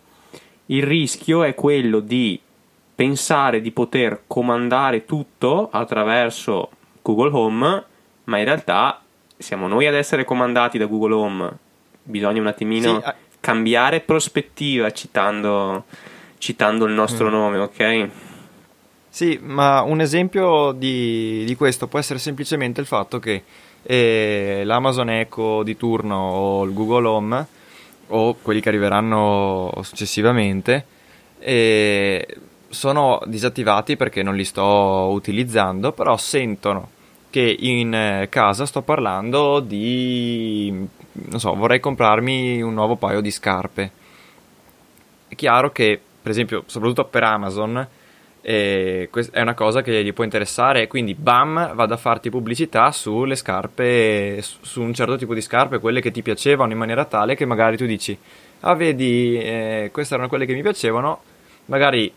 Il 0.71 0.83
rischio 0.83 1.43
è 1.43 1.53
quello 1.53 1.99
di 1.99 2.39
pensare 2.95 3.59
di 3.59 3.71
poter 3.71 4.21
comandare 4.25 5.03
tutto 5.03 5.67
attraverso 5.69 6.69
Google 7.01 7.31
Home, 7.33 7.83
ma 8.23 8.37
in 8.37 8.45
realtà 8.45 9.01
siamo 9.37 9.67
noi 9.67 9.87
ad 9.87 9.95
essere 9.95 10.23
comandati 10.23 10.77
da 10.77 10.85
Google 10.85 11.13
Home. 11.13 11.51
Bisogna 12.03 12.39
un 12.39 12.47
attimino 12.47 13.01
sì, 13.03 13.11
cambiare 13.41 13.99
prospettiva 13.99 14.91
citando, 14.91 15.83
citando 16.37 16.85
il 16.85 16.93
nostro 16.93 17.27
mm. 17.27 17.31
nome, 17.31 17.57
ok? 17.57 18.09
Sì, 19.09 19.37
ma 19.43 19.81
un 19.81 19.99
esempio 19.99 20.71
di, 20.71 21.43
di, 21.45 21.55
questo 21.55 21.87
può 21.87 21.99
essere 21.99 22.17
semplicemente 22.17 22.79
il 22.79 22.87
fatto 22.87 23.19
che 23.19 23.43
eh, 23.83 24.61
l'Amazon 24.63 25.09
Echo 25.09 25.63
di 25.63 25.75
turno 25.75 26.15
o 26.15 26.63
il 26.63 26.73
Google 26.73 27.07
Home 27.07 27.47
o 28.11 28.35
quelli 28.41 28.61
che 28.61 28.69
arriveranno 28.69 29.71
successivamente 29.81 30.85
eh, 31.39 32.37
sono 32.69 33.21
disattivati 33.25 33.97
perché 33.97 34.23
non 34.23 34.35
li 34.35 34.45
sto 34.45 35.09
utilizzando, 35.11 35.91
però 35.91 36.15
sentono 36.17 36.89
che 37.29 37.55
in 37.59 38.27
casa 38.29 38.65
sto 38.65 38.81
parlando 38.81 39.59
di 39.59 40.87
non 41.13 41.39
so, 41.39 41.53
vorrei 41.55 41.79
comprarmi 41.79 42.61
un 42.61 42.73
nuovo 42.73 42.95
paio 42.95 43.21
di 43.21 43.31
scarpe. 43.31 43.91
È 45.27 45.35
chiaro 45.35 45.71
che, 45.71 45.99
per 46.21 46.31
esempio, 46.31 46.63
soprattutto 46.67 47.05
per 47.05 47.23
Amazon, 47.23 47.87
eh, 48.41 49.10
è 49.31 49.41
una 49.41 49.53
cosa 49.53 49.81
che 49.81 50.03
gli 50.03 50.13
può 50.13 50.24
interessare, 50.24 50.88
quindi 50.88 51.13
bam, 51.13 51.74
vado 51.75 51.93
a 51.93 51.98
farti 51.98 52.29
pubblicità 52.29 52.91
sulle 52.91 53.36
scarpe, 53.36 54.41
su 54.41 54.81
un 54.81 54.93
certo 54.93 55.15
tipo 55.15 55.33
di 55.33 55.41
scarpe, 55.41 55.79
quelle 55.79 56.01
che 56.01 56.12
ti 56.12 56.21
piacevano 56.21 56.71
in 56.71 56.77
maniera 56.77 57.05
tale 57.05 57.36
che 57.36 57.45
magari 57.45 57.77
tu 57.77 57.86
dici, 57.86 58.17
ah 58.62 58.75
vedi, 58.75 59.38
eh, 59.38 59.89
queste 59.91 60.13
erano 60.15 60.29
quelle 60.29 60.45
che 60.45 60.53
mi 60.53 60.62
piacevano, 60.62 61.21
magari 61.65 62.12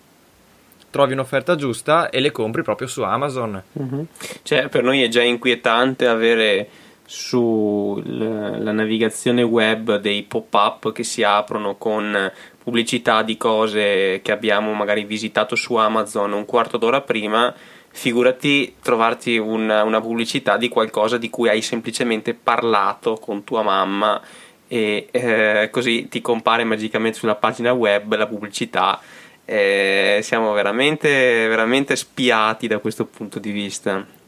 trovi 0.90 1.12
un'offerta 1.12 1.56
giusta 1.56 2.08
e 2.08 2.20
le 2.20 2.30
compri 2.30 2.62
proprio 2.62 2.86
su 2.86 3.02
Amazon. 3.02 3.62
Mm-hmm. 3.78 4.02
Cioè, 4.42 4.68
per 4.68 4.82
noi 4.82 5.02
è 5.02 5.08
già 5.08 5.22
inquietante 5.22 6.06
avere 6.06 6.68
sulla 7.06 8.72
navigazione 8.72 9.42
web 9.42 9.98
dei 9.98 10.22
pop-up 10.22 10.92
che 10.92 11.02
si 11.02 11.22
aprono 11.22 11.74
con 11.74 12.32
pubblicità 12.64 13.22
di 13.22 13.36
cose 13.36 14.20
che 14.22 14.32
abbiamo 14.32 14.72
magari 14.72 15.04
visitato 15.04 15.54
su 15.54 15.74
Amazon 15.74 16.32
un 16.32 16.46
quarto 16.46 16.78
d'ora 16.78 17.02
prima, 17.02 17.54
figurati 17.90 18.76
trovarti 18.82 19.36
una, 19.36 19.84
una 19.84 20.00
pubblicità 20.00 20.56
di 20.56 20.68
qualcosa 20.68 21.18
di 21.18 21.28
cui 21.28 21.50
hai 21.50 21.60
semplicemente 21.60 22.32
parlato 22.34 23.16
con 23.16 23.44
tua 23.44 23.62
mamma 23.62 24.20
e 24.66 25.08
eh, 25.10 25.68
così 25.70 26.08
ti 26.08 26.22
compare 26.22 26.64
magicamente 26.64 27.18
sulla 27.18 27.36
pagina 27.36 27.72
web 27.72 28.14
la 28.16 28.26
pubblicità. 28.26 28.98
Eh, 29.44 30.20
siamo 30.22 30.52
veramente, 30.54 31.46
veramente 31.46 31.96
spiati 31.96 32.66
da 32.66 32.78
questo 32.78 33.04
punto 33.04 33.38
di 33.38 33.50
vista. 33.50 34.23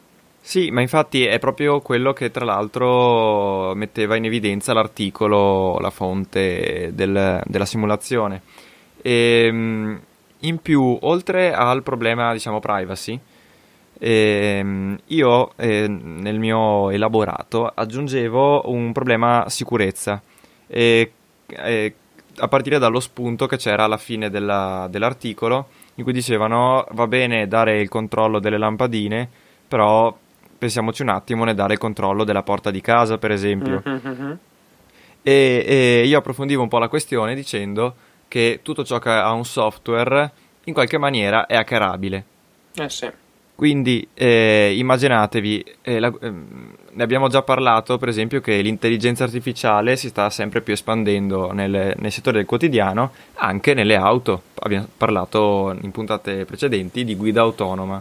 Sì, 0.47 0.71
ma 0.71 0.79
infatti 0.79 1.25
è 1.25 1.39
proprio 1.39 1.81
quello 1.81 2.13
che 2.13 2.31
tra 2.31 2.45
l'altro 2.45 3.75
metteva 3.75 4.15
in 4.15 4.23
evidenza 4.23 4.71
l'articolo, 4.71 5.77
la 5.79 5.89
fonte 5.89 6.91
del, 6.93 7.41
della 7.45 7.65
simulazione. 7.65 8.43
E, 9.01 9.43
ehm, 9.45 9.99
in 10.39 10.57
più, 10.61 10.97
oltre 11.01 11.53
al 11.53 11.83
problema, 11.83 12.31
diciamo, 12.31 12.61
privacy, 12.61 13.19
ehm, 13.99 14.97
io 15.07 15.51
eh, 15.57 15.85
nel 15.89 16.39
mio 16.39 16.91
elaborato 16.91 17.69
aggiungevo 17.75 18.71
un 18.71 18.93
problema 18.93 19.49
sicurezza. 19.49 20.21
E, 20.65 21.11
e, 21.45 21.93
a 22.37 22.47
partire 22.47 22.79
dallo 22.79 23.01
spunto 23.01 23.47
che 23.47 23.57
c'era 23.57 23.83
alla 23.83 23.97
fine 23.97 24.29
della, 24.29 24.87
dell'articolo, 24.89 25.67
in 25.95 26.05
cui 26.05 26.13
dicevano 26.13 26.85
va 26.91 27.07
bene 27.07 27.49
dare 27.49 27.81
il 27.81 27.89
controllo 27.89 28.39
delle 28.39 28.57
lampadine, 28.57 29.27
però 29.67 30.15
pensiamoci 30.57 31.01
un 31.01 31.09
attimo 31.09 31.43
nel 31.43 31.55
dare 31.55 31.73
il 31.73 31.79
controllo 31.79 32.23
della 32.23 32.43
porta 32.43 32.71
di 32.71 32.81
casa, 32.81 33.17
per 33.17 33.31
esempio. 33.31 33.81
Mm-hmm. 33.87 34.31
E, 35.21 35.65
e, 35.67 36.03
io 36.05 36.17
approfondivo 36.17 36.61
un 36.61 36.69
po' 36.69 36.79
la 36.79 36.87
questione 36.87 37.35
dicendo 37.35 37.95
che 38.27 38.59
tutto 38.63 38.83
ciò 38.83 38.99
che 38.99 39.09
ha 39.09 39.31
un 39.31 39.45
software 39.45 40.31
in 40.65 40.73
qualche 40.73 40.97
maniera 40.97 41.45
è 41.45 41.55
hackerabile. 41.55 42.25
Eh 42.75 42.89
sì. 42.89 43.09
Quindi 43.57 44.07
eh, 44.13 44.75
immaginatevi, 44.77 45.65
eh, 45.81 45.99
la, 45.99 46.13
eh, 46.21 46.29
ne 46.29 47.03
abbiamo 47.03 47.27
già 47.27 47.41
parlato 47.41 47.97
per 47.97 48.07
esempio 48.07 48.39
che 48.39 48.61
l'intelligenza 48.61 49.23
artificiale 49.23 49.95
si 49.95 50.09
sta 50.09 50.29
sempre 50.29 50.61
più 50.61 50.73
espandendo 50.73 51.51
nel, 51.51 51.95
nel 51.97 52.11
settore 52.11 52.37
del 52.37 52.45
quotidiano, 52.45 53.11
anche 53.33 53.73
nelle 53.73 53.95
auto. 53.95 54.43
Abbiamo 54.59 54.87
parlato 54.95 55.75
in 55.81 55.89
puntate 55.89 56.45
precedenti 56.45 57.03
di 57.03 57.15
guida 57.15 57.41
autonoma. 57.41 57.99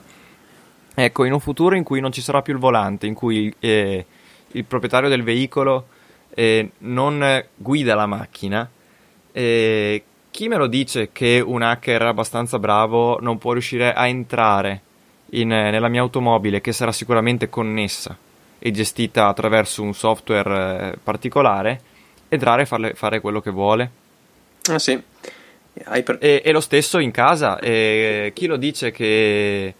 Ecco, 0.98 1.24
in 1.24 1.32
un 1.34 1.40
futuro 1.40 1.76
in 1.76 1.84
cui 1.84 2.00
non 2.00 2.10
ci 2.10 2.22
sarà 2.22 2.40
più 2.40 2.54
il 2.54 2.58
volante, 2.58 3.06
in 3.06 3.12
cui 3.12 3.54
eh, 3.58 4.06
il 4.52 4.64
proprietario 4.64 5.10
del 5.10 5.22
veicolo 5.22 5.88
eh, 6.30 6.70
non 6.78 7.44
guida 7.54 7.94
la 7.94 8.06
macchina, 8.06 8.66
eh, 9.30 10.02
chi 10.30 10.48
me 10.48 10.56
lo 10.56 10.66
dice 10.66 11.10
che 11.12 11.42
un 11.44 11.60
hacker 11.60 12.00
abbastanza 12.00 12.58
bravo 12.58 13.18
non 13.20 13.36
può 13.36 13.52
riuscire 13.52 13.92
a 13.92 14.06
entrare 14.06 14.80
in, 15.32 15.48
nella 15.48 15.88
mia 15.88 16.00
automobile 16.00 16.62
che 16.62 16.72
sarà 16.72 16.92
sicuramente 16.92 17.50
connessa 17.50 18.16
e 18.58 18.70
gestita 18.70 19.26
attraverso 19.26 19.82
un 19.82 19.92
software 19.92 20.92
eh, 20.92 20.98
particolare, 21.02 21.80
entrare 22.28 22.62
e 22.62 22.66
farle, 22.66 22.94
fare 22.94 23.20
quello 23.20 23.42
che 23.42 23.50
vuole? 23.50 23.90
Ah 24.70 24.78
sì. 24.78 24.98
Per... 25.74 26.16
E, 26.22 26.40
e, 26.42 26.52
lo 26.52 26.60
stesso 26.60 26.98
in 26.98 27.10
casa. 27.10 27.58
chi 27.60 28.46
lo 28.46 28.56
dice 28.56 28.90
che 28.92 29.74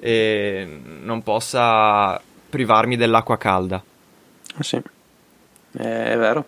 e 0.00 0.80
non 1.02 1.22
possa 1.22 2.20
privarmi 2.48 2.96
dell'acqua 2.96 3.36
calda. 3.36 3.82
Ah, 4.56 4.62
sì, 4.62 4.76
è 4.76 6.16
vero. 6.16 6.44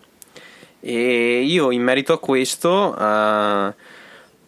E 0.80 1.42
io 1.42 1.70
in 1.70 1.82
merito 1.82 2.12
a 2.14 2.18
questo 2.18 2.94
uh, 2.96 3.74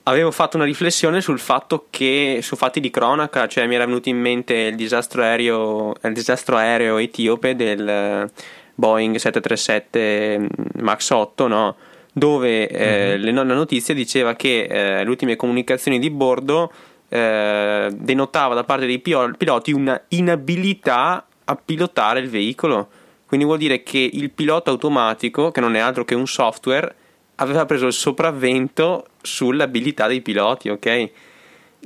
avevo 0.04 0.30
fatto 0.30 0.56
una 0.56 0.64
riflessione 0.64 1.20
sul 1.20 1.38
fatto 1.38 1.86
che, 1.90 2.38
su 2.42 2.56
fatti 2.56 2.80
di 2.80 2.90
cronaca, 2.90 3.46
cioè 3.46 3.66
mi 3.66 3.74
era 3.74 3.84
venuto 3.84 4.08
in 4.08 4.18
mente 4.18 4.54
il 4.54 4.76
disastro 4.76 5.22
aereo, 5.22 5.94
il 6.02 6.12
disastro 6.12 6.56
aereo 6.56 6.96
etiope 6.96 7.54
del 7.54 8.30
Boeing 8.74 9.16
737 9.16 10.48
MAX 10.80 11.10
8, 11.10 11.46
no? 11.46 11.76
dove 12.12 12.68
eh, 12.68 13.18
mm-hmm. 13.18 13.34
la 13.34 13.42
notizia 13.42 13.94
diceva 13.94 14.34
che 14.34 14.64
eh, 14.64 15.02
le 15.02 15.08
ultime 15.08 15.36
comunicazioni 15.36 15.98
di 15.98 16.10
bordo 16.10 16.70
eh, 17.12 17.90
denotava 17.94 18.54
da 18.54 18.64
parte 18.64 18.86
dei 18.86 18.98
piloti 18.98 19.72
una 19.72 20.00
inabilità 20.08 21.26
a 21.44 21.56
pilotare 21.56 22.20
il 22.20 22.30
veicolo. 22.30 22.88
Quindi 23.26 23.44
vuol 23.44 23.58
dire 23.58 23.82
che 23.82 23.98
il 23.98 24.30
pilota 24.30 24.70
automatico, 24.70 25.50
che 25.50 25.60
non 25.60 25.74
è 25.74 25.78
altro 25.78 26.04
che 26.04 26.14
un 26.14 26.26
software, 26.26 26.94
aveva 27.36 27.66
preso 27.66 27.86
il 27.86 27.92
sopravvento 27.92 29.08
sull'abilità 29.20 30.06
dei 30.06 30.22
piloti, 30.22 30.70
ok? 30.70 31.10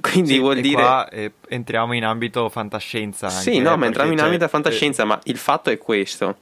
Quindi 0.01 0.35
sì, 0.35 0.39
vuol 0.39 0.61
dire. 0.61 0.83
Qua 0.83 1.09
eh, 1.09 1.33
entriamo 1.49 1.93
in 1.95 2.05
ambito 2.05 2.49
fantascienza. 2.49 3.27
Anche, 3.27 3.41
sì, 3.41 3.59
no, 3.59 3.73
eh, 3.73 3.77
ma 3.77 3.87
entriamo 3.87 4.13
in 4.13 4.21
ambito 4.21 4.47
fantascienza, 4.47 5.03
eh... 5.03 5.07
ma 5.07 5.19
il 5.25 5.39
fatto 5.39 5.71
è 5.71 5.79
questo. 5.79 6.37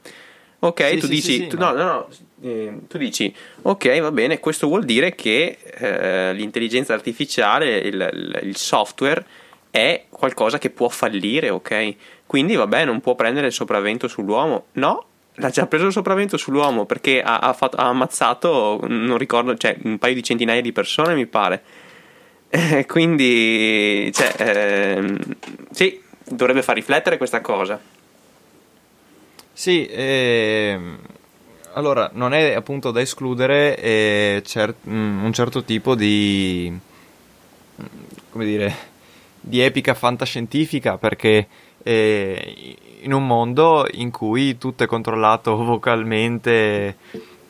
Ok, 0.59 0.89
sì, 0.89 0.97
tu 0.97 1.05
sì, 1.07 1.11
dici. 1.11 1.47
Tu, 1.47 1.57
no, 1.57 1.71
no, 1.71 1.83
no 1.83 2.07
eh, 2.41 2.79
tu 2.87 2.97
dici, 2.97 3.33
ok, 3.61 3.99
va 4.01 4.11
bene, 4.11 4.39
questo 4.39 4.67
vuol 4.67 4.83
dire 4.83 5.15
che 5.15 5.57
eh, 5.63 6.33
l'intelligenza 6.33 6.93
artificiale, 6.93 7.77
il, 7.77 8.39
il, 8.43 8.55
software 8.57 9.25
è 9.71 10.05
qualcosa 10.09 10.57
che 10.57 10.69
può 10.69 10.89
fallire, 10.89 11.49
ok? 11.49 11.95
Quindi 12.25 12.55
vabbè, 12.55 12.85
non 12.85 12.99
può 12.99 13.15
prendere 13.15 13.47
il 13.47 13.53
sopravvento 13.53 14.07
sull'uomo. 14.07 14.65
No, 14.73 15.05
l'ha 15.35 15.49
già 15.49 15.65
preso 15.67 15.85
il 15.85 15.91
sopravvento 15.91 16.35
sull'uomo 16.35 16.85
perché 16.85 17.21
ha, 17.21 17.39
ha, 17.39 17.53
fatto, 17.53 17.77
ha 17.77 17.87
ammazzato, 17.87 18.79
non 18.85 19.17
ricordo, 19.17 19.55
cioè 19.55 19.77
un 19.83 19.97
paio 19.97 20.13
di 20.13 20.23
centinaia 20.23 20.61
di 20.61 20.71
persone, 20.73 21.15
mi 21.15 21.27
pare. 21.27 21.63
Eh, 22.49 22.85
quindi, 22.85 24.11
cioè, 24.13 24.33
ehm, 24.37 25.17
sì, 25.71 26.01
dovrebbe 26.23 26.61
far 26.61 26.75
riflettere 26.75 27.17
questa 27.17 27.41
cosa. 27.41 27.79
Sì, 29.53 29.87
ehm 29.89 30.97
allora, 31.75 32.09
non 32.13 32.33
è 32.33 32.53
appunto 32.53 32.91
da 32.91 33.01
escludere 33.01 33.77
eh, 33.77 34.41
cer- 34.45 34.87
mm, 34.87 35.23
un 35.23 35.33
certo 35.33 35.63
tipo 35.63 35.93
di, 35.93 36.73
come 38.29 38.45
dire, 38.45 38.75
di 39.41 39.59
epica 39.61 39.93
fantascientifica 39.93 40.97
perché 40.97 41.47
eh, 41.83 42.77
in 43.01 43.11
un 43.11 43.27
mondo 43.27 43.85
in 43.91 44.09
cui 44.09 44.57
tutto 44.57 44.83
è 44.83 44.87
controllato 44.87 45.55
vocalmente, 45.63 46.95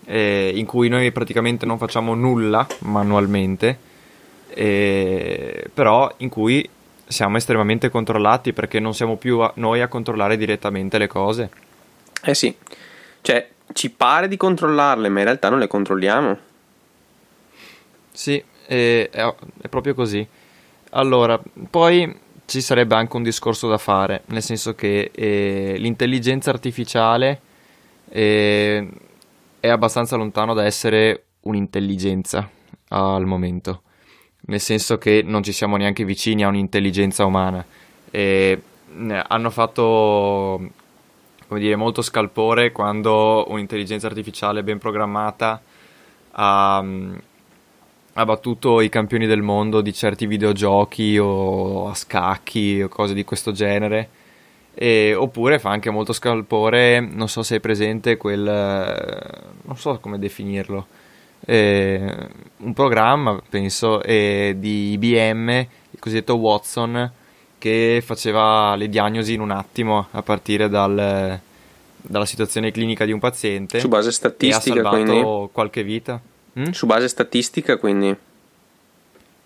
eh, 0.06 0.52
in 0.56 0.66
cui 0.66 0.90
noi 0.90 1.12
praticamente 1.12 1.68
non 1.68 1.78
facciamo 1.78 2.16
nulla 2.16 2.66
manualmente, 2.80 3.78
eh, 4.50 5.70
però 5.72 6.12
in 6.18 6.30
cui 6.30 6.68
siamo 7.08 7.38
estremamente 7.38 7.90
controllati 7.90 8.54
perché 8.54 8.80
non 8.80 8.96
siamo 8.96 9.18
più 9.18 9.38
a, 9.42 9.52
noi 9.58 9.82
a 9.82 9.88
controllare 9.88 10.36
direttamente 10.36 10.98
le 10.98 11.08
cose. 11.08 11.50
Eh 12.24 12.34
sì, 12.34 12.56
cioè 13.22 13.54
ci 13.74 13.90
pare 13.92 14.28
di 14.28 14.38
controllarle, 14.38 15.10
ma 15.10 15.20
in 15.20 15.26
realtà 15.26 15.50
non 15.50 15.60
le 15.60 15.68
controlliamo. 15.68 16.38
Sì, 18.12 18.44
è, 18.66 19.10
è 19.10 19.68
proprio 19.70 19.94
così. 19.94 20.26
Allora, 20.92 21.40
poi 21.70 22.20
ci 22.46 22.62
sarebbe 22.62 22.96
anche 22.96 23.16
un 23.16 23.24
discorso 23.24 23.68
da 23.68 23.78
fare, 23.78 24.24
nel 24.28 24.42
senso 24.42 24.76
che 24.76 25.12
eh, 25.14 25.76
l'intelligenza 25.78 26.52
artificiale 26.52 27.42
eh, 28.10 28.88
è 29.60 29.68
abbastanza 29.68 30.16
lontano 30.16 30.54
da 30.54 30.64
essere 30.64 31.24
un'intelligenza 31.42 32.50
al 32.90 33.26
momento 33.26 33.82
nel 34.48 34.60
senso 34.60 34.98
che 34.98 35.22
non 35.24 35.44
ci 35.44 35.52
siamo 35.52 35.78
neanche 35.78 36.04
vicini 36.04 36.44
a 36.44 36.48
un'intelligenza 36.48 37.26
umana. 37.26 37.66
E 38.12 38.62
hanno 39.28 39.50
fatto 39.50 40.70
come 41.48 41.60
dire, 41.60 41.76
molto 41.76 42.02
scalpore 42.02 42.72
quando 42.72 43.46
un'intelligenza 43.50 44.08
artificiale 44.08 44.64
ben 44.64 44.80
programmata 44.80 45.62
ha, 46.32 46.84
ha, 48.14 48.26
battuto 48.26 48.82
i 48.82 48.90
campioni 48.90 49.28
del 49.28 49.42
mondo 49.42 49.82
di 49.82 49.94
certi 49.94 50.26
videogiochi 50.26 51.18
o 51.18 51.88
a 51.88 51.94
scacchi 51.94 52.82
o 52.82 52.88
cose 52.88 53.14
di 53.14 53.24
questo 53.24 53.52
genere. 53.52 54.10
E, 54.74 55.16
oppure 55.16 55.58
fa 55.60 55.70
anche 55.70 55.90
molto 55.90 56.12
scalpore, 56.12 57.00
non 57.00 57.30
so 57.30 57.44
se 57.44 57.58
è 57.58 57.60
presente 57.62 58.18
quel, 58.18 58.44
non 58.44 59.78
so 59.78 60.00
come 60.00 60.20
definirlo, 60.20 60.88
eh, 61.46 62.28
un 62.58 62.74
programma, 62.74 63.42
penso, 63.50 64.02
eh, 64.02 64.56
di 64.58 64.92
IBM, 64.94 65.50
il 65.92 66.00
cosiddetto 66.00 66.36
Watson, 66.36 67.12
che 67.58 68.02
faceva 68.06 68.76
le 68.76 68.90
diagnosi 68.90 69.34
in 69.34 69.42
un 69.42 69.52
attimo 69.52 70.08
a 70.12 70.22
partire 70.22 70.70
dal, 70.70 71.40
dalla 72.02 72.26
situazione 72.26 72.72
clinica 72.72 73.06
di 73.06 73.12
un 73.12 73.20
paziente. 73.20 73.80
Su 73.80 73.88
base 73.88 74.12
statistica, 74.12 74.58
ha 74.58 74.84
salvato 74.92 74.96
quindi? 74.96 75.50
qualche 75.52 75.84
vita. 75.84 76.22
Mm? 76.60 76.70
Su 76.72 76.86
base 76.86 77.08
statistica, 77.08 77.78
quindi? 77.78 78.16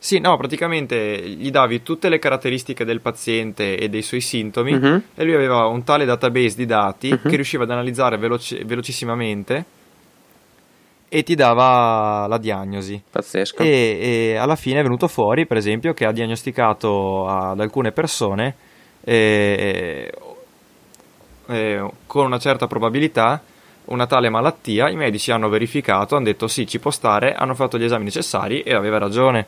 Sì, 0.01 0.19
no, 0.19 0.37
praticamente 0.37 1.19
gli 1.27 1.51
davi 1.51 1.83
tutte 1.83 2.07
le 2.07 2.19
caratteristiche 2.19 2.85
del 2.85 3.01
paziente 3.01 3.77
e 3.77 3.89
dei 3.89 4.01
suoi 4.01 4.21
sintomi 4.21 4.71
uh-huh. 4.71 5.01
e 5.13 5.23
lui 5.25 5.33
aveva 5.33 5.65
un 5.65 5.83
tale 5.83 6.05
database 6.05 6.55
di 6.55 6.65
dati 6.65 7.11
uh-huh. 7.11 7.29
che 7.29 7.35
riusciva 7.35 7.63
ad 7.63 7.71
analizzare 7.71 8.15
veloci- 8.15 8.63
velocissimamente 8.63 9.65
e 11.09 11.23
ti 11.23 11.35
dava 11.35 12.27
la 12.27 12.37
diagnosi. 12.37 13.01
Pazzesco. 13.09 13.63
E, 13.63 13.99
e, 13.99 14.35
alla 14.35 14.55
fine 14.55 14.79
è 14.79 14.83
venuto 14.83 15.07
fuori, 15.07 15.45
per 15.45 15.57
esempio, 15.57 15.93
che 15.93 16.05
ha 16.05 16.11
diagnosticato 16.11 17.27
ad 17.27 17.59
alcune 17.59 17.91
persone 17.91 18.55
eh, 19.03 20.11
eh, 21.47 21.91
con 22.05 22.25
una 22.25 22.37
certa 22.39 22.67
probabilità 22.67 23.41
una 23.85 24.05
tale 24.05 24.29
malattia. 24.29 24.87
I 24.89 24.95
medici 24.95 25.31
hanno 25.31 25.49
verificato, 25.49 26.15
hanno 26.15 26.25
detto 26.25 26.47
sì, 26.47 26.67
ci 26.67 26.79
può 26.79 26.91
stare, 26.91 27.33
hanno 27.33 27.55
fatto 27.55 27.79
gli 27.79 27.83
esami 27.83 28.03
necessari 28.03 28.61
e 28.61 28.75
aveva 28.75 28.99
ragione. 28.99 29.47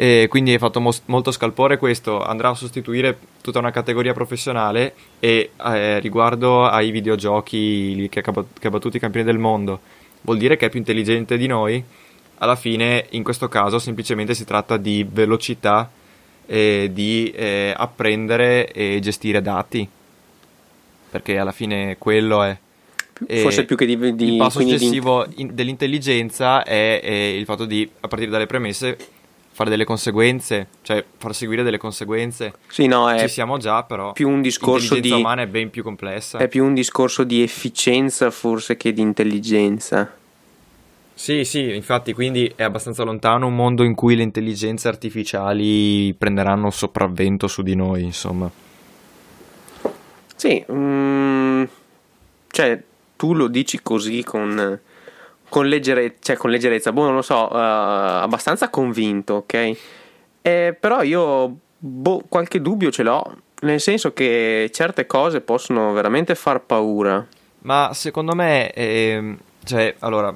E 0.00 0.26
quindi 0.28 0.54
è 0.54 0.58
fatto 0.58 0.80
mo- 0.80 0.94
molto 1.06 1.32
scalpore 1.32 1.76
questo, 1.76 2.22
andrà 2.22 2.50
a 2.50 2.54
sostituire 2.54 3.18
tutta 3.40 3.58
una 3.58 3.72
categoria 3.72 4.12
professionale 4.12 4.94
e 5.18 5.50
eh, 5.60 5.98
riguardo 5.98 6.66
ai 6.66 6.92
videogiochi 6.92 8.08
che 8.08 8.20
ha 8.20 8.70
battuto 8.70 8.96
i 8.96 9.00
campioni 9.00 9.26
del 9.26 9.38
mondo 9.38 9.80
vuol 10.28 10.38
dire 10.38 10.58
che 10.58 10.66
è 10.66 10.68
più 10.68 10.78
intelligente 10.78 11.38
di 11.38 11.46
noi? 11.46 11.82
Alla 12.40 12.54
fine, 12.54 13.06
in 13.10 13.22
questo 13.22 13.48
caso, 13.48 13.78
semplicemente 13.78 14.34
si 14.34 14.44
tratta 14.44 14.76
di 14.76 15.06
velocità 15.10 15.90
e 16.44 16.90
di 16.92 17.32
eh, 17.34 17.72
apprendere 17.74 18.70
e 18.70 18.98
gestire 19.00 19.40
dati. 19.40 19.88
Perché 21.10 21.38
alla 21.38 21.52
fine 21.52 21.96
quello 21.96 22.42
è. 22.42 22.56
Forse 23.40 23.64
più 23.64 23.74
che 23.74 23.86
di, 23.86 24.14
di 24.14 24.32
il 24.32 24.36
passo 24.36 24.60
successivo 24.60 25.26
di... 25.26 25.52
dell'intelligenza 25.52 26.62
è, 26.62 27.00
è 27.00 27.10
il 27.10 27.44
fatto 27.46 27.64
di, 27.64 27.90
a 28.00 28.06
partire 28.06 28.30
dalle 28.30 28.46
premesse, 28.46 28.96
fare 29.50 29.70
delle 29.70 29.84
conseguenze, 29.84 30.68
cioè 30.82 31.04
far 31.16 31.34
seguire 31.34 31.64
delle 31.64 31.78
conseguenze. 31.78 32.52
Sì, 32.68 32.86
no, 32.86 33.10
è 33.10 33.22
Ci 33.22 33.28
siamo 33.28 33.56
già, 33.58 33.82
però 33.82 34.12
più 34.12 34.28
un 34.28 34.40
discorso 34.40 34.94
l'intelligenza 34.94 35.16
di... 35.16 35.20
umana 35.20 35.42
è 35.42 35.46
ben 35.48 35.70
più 35.70 35.82
complessa. 35.82 36.38
È 36.38 36.46
più 36.46 36.64
un 36.64 36.74
discorso 36.74 37.24
di 37.24 37.42
efficienza 37.42 38.30
forse 38.30 38.76
che 38.76 38.92
di 38.92 39.00
intelligenza. 39.00 40.17
Sì, 41.18 41.44
sì, 41.44 41.74
infatti 41.74 42.12
quindi 42.12 42.50
è 42.54 42.62
abbastanza 42.62 43.02
lontano 43.02 43.48
un 43.48 43.56
mondo 43.56 43.82
in 43.82 43.96
cui 43.96 44.14
le 44.14 44.22
intelligenze 44.22 44.86
artificiali 44.86 46.14
prenderanno 46.14 46.70
sopravvento 46.70 47.48
su 47.48 47.62
di 47.62 47.74
noi, 47.74 48.04
insomma. 48.04 48.48
Sì, 50.36 50.64
mm, 50.70 51.64
cioè 52.46 52.80
tu 53.16 53.34
lo 53.34 53.48
dici 53.48 53.80
così 53.82 54.22
con, 54.22 54.80
con, 55.48 55.66
leggere, 55.66 56.18
cioè, 56.20 56.36
con 56.36 56.50
leggerezza, 56.50 56.92
boh, 56.92 57.06
non 57.06 57.16
lo 57.16 57.22
so, 57.22 57.48
uh, 57.50 58.22
abbastanza 58.22 58.70
convinto, 58.70 59.34
ok? 59.34 59.78
Eh, 60.40 60.76
però 60.78 61.02
io 61.02 61.52
boh, 61.76 62.22
qualche 62.28 62.62
dubbio 62.62 62.92
ce 62.92 63.02
l'ho, 63.02 63.38
nel 63.62 63.80
senso 63.80 64.12
che 64.12 64.70
certe 64.72 65.06
cose 65.06 65.40
possono 65.40 65.92
veramente 65.92 66.36
far 66.36 66.60
paura. 66.60 67.26
Ma 67.62 67.90
secondo 67.92 68.36
me, 68.36 68.70
eh, 68.70 69.36
cioè, 69.64 69.96
allora, 69.98 70.32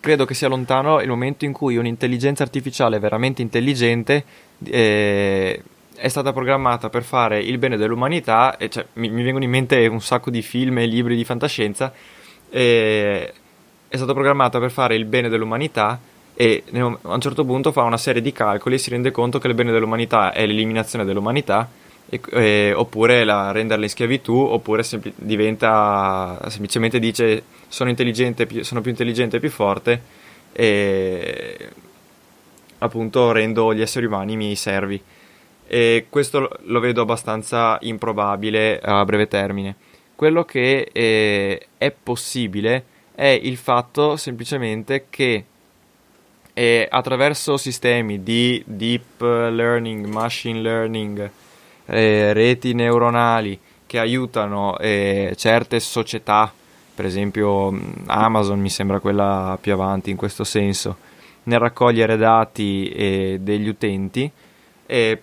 credo 0.00 0.24
che 0.24 0.34
sia 0.34 0.48
lontano 0.48 1.00
il 1.00 1.08
momento 1.08 1.44
in 1.44 1.52
cui 1.52 1.76
un'intelligenza 1.76 2.42
artificiale 2.42 2.98
veramente 2.98 3.42
intelligente 3.42 4.24
eh, 4.64 5.62
è 5.94 6.08
stata 6.08 6.32
programmata 6.32 6.88
per 6.88 7.02
fare 7.02 7.40
il 7.40 7.58
bene 7.58 7.76
dell'umanità, 7.76 8.56
e 8.56 8.68
cioè, 8.68 8.86
mi, 8.94 9.10
mi, 9.10 9.22
vengono 9.22 9.44
in 9.44 9.50
mente 9.50 9.86
un 9.86 10.00
sacco 10.00 10.30
di 10.30 10.42
film 10.42 10.78
e 10.78 10.86
libri 10.86 11.16
di 11.16 11.24
fantascienza, 11.24 11.92
eh, 12.50 13.32
è 13.88 13.96
stata 13.96 14.12
programmata 14.12 14.58
per 14.60 14.70
fare 14.70 14.94
il 14.94 15.06
bene 15.06 15.28
dell'umanità 15.28 15.98
e 16.34 16.62
a 16.70 16.84
un 17.02 17.20
certo 17.20 17.44
punto 17.44 17.72
fa 17.72 17.82
una 17.82 17.96
serie 17.96 18.22
di 18.22 18.30
calcoli 18.30 18.76
e 18.76 18.78
si 18.78 18.90
rende 18.90 19.10
conto 19.10 19.40
che 19.40 19.48
il 19.48 19.54
bene 19.54 19.72
dell'umanità 19.72 20.32
è 20.32 20.46
l'eliminazione 20.46 21.04
dell'umanità 21.04 21.68
e, 22.08 22.20
e, 22.30 22.72
oppure 22.72 23.24
la, 23.24 23.50
renderla 23.50 23.84
in 23.84 23.90
schiavitù 23.90 24.36
oppure 24.36 24.84
sempl- 24.84 25.12
diventa 25.16 26.38
semplicemente 26.46 27.00
dice 27.00 27.42
sono 27.68 27.94
più, 27.94 28.64
sono 28.64 28.80
più 28.80 28.90
intelligente 28.90 29.36
e 29.36 29.40
più 29.40 29.50
forte 29.50 30.02
e 30.52 31.68
appunto 32.78 33.32
rendo 33.32 33.74
gli 33.74 33.80
esseri 33.80 34.06
umani 34.06 34.32
i 34.32 34.36
miei 34.36 34.56
servi. 34.56 35.00
E 35.66 36.06
questo 36.08 36.58
lo 36.62 36.80
vedo 36.80 37.02
abbastanza 37.02 37.78
improbabile 37.82 38.80
a 38.80 39.04
breve 39.04 39.28
termine. 39.28 39.76
Quello 40.14 40.44
che 40.44 40.88
è, 40.90 41.66
è 41.76 41.90
possibile 41.90 42.84
è 43.14 43.26
il 43.26 43.56
fatto 43.56 44.16
semplicemente 44.16 45.06
che 45.10 45.44
eh, 46.54 46.88
attraverso 46.90 47.56
sistemi 47.56 48.22
di 48.22 48.60
deep 48.66 49.20
learning, 49.20 50.06
machine 50.06 50.60
learning, 50.60 51.30
eh, 51.86 52.32
reti 52.32 52.74
neuronali 52.74 53.58
che 53.86 53.98
aiutano 53.98 54.76
eh, 54.78 55.34
certe 55.36 55.78
società, 55.78 56.52
per 56.98 57.06
esempio 57.06 57.72
Amazon 58.06 58.58
mi 58.58 58.70
sembra 58.70 58.98
quella 58.98 59.56
più 59.60 59.72
avanti 59.72 60.10
in 60.10 60.16
questo 60.16 60.42
senso, 60.42 60.96
nel 61.44 61.60
raccogliere 61.60 62.16
dati 62.16 62.88
eh, 62.88 63.38
degli 63.40 63.68
utenti 63.68 64.28
e 64.84 65.22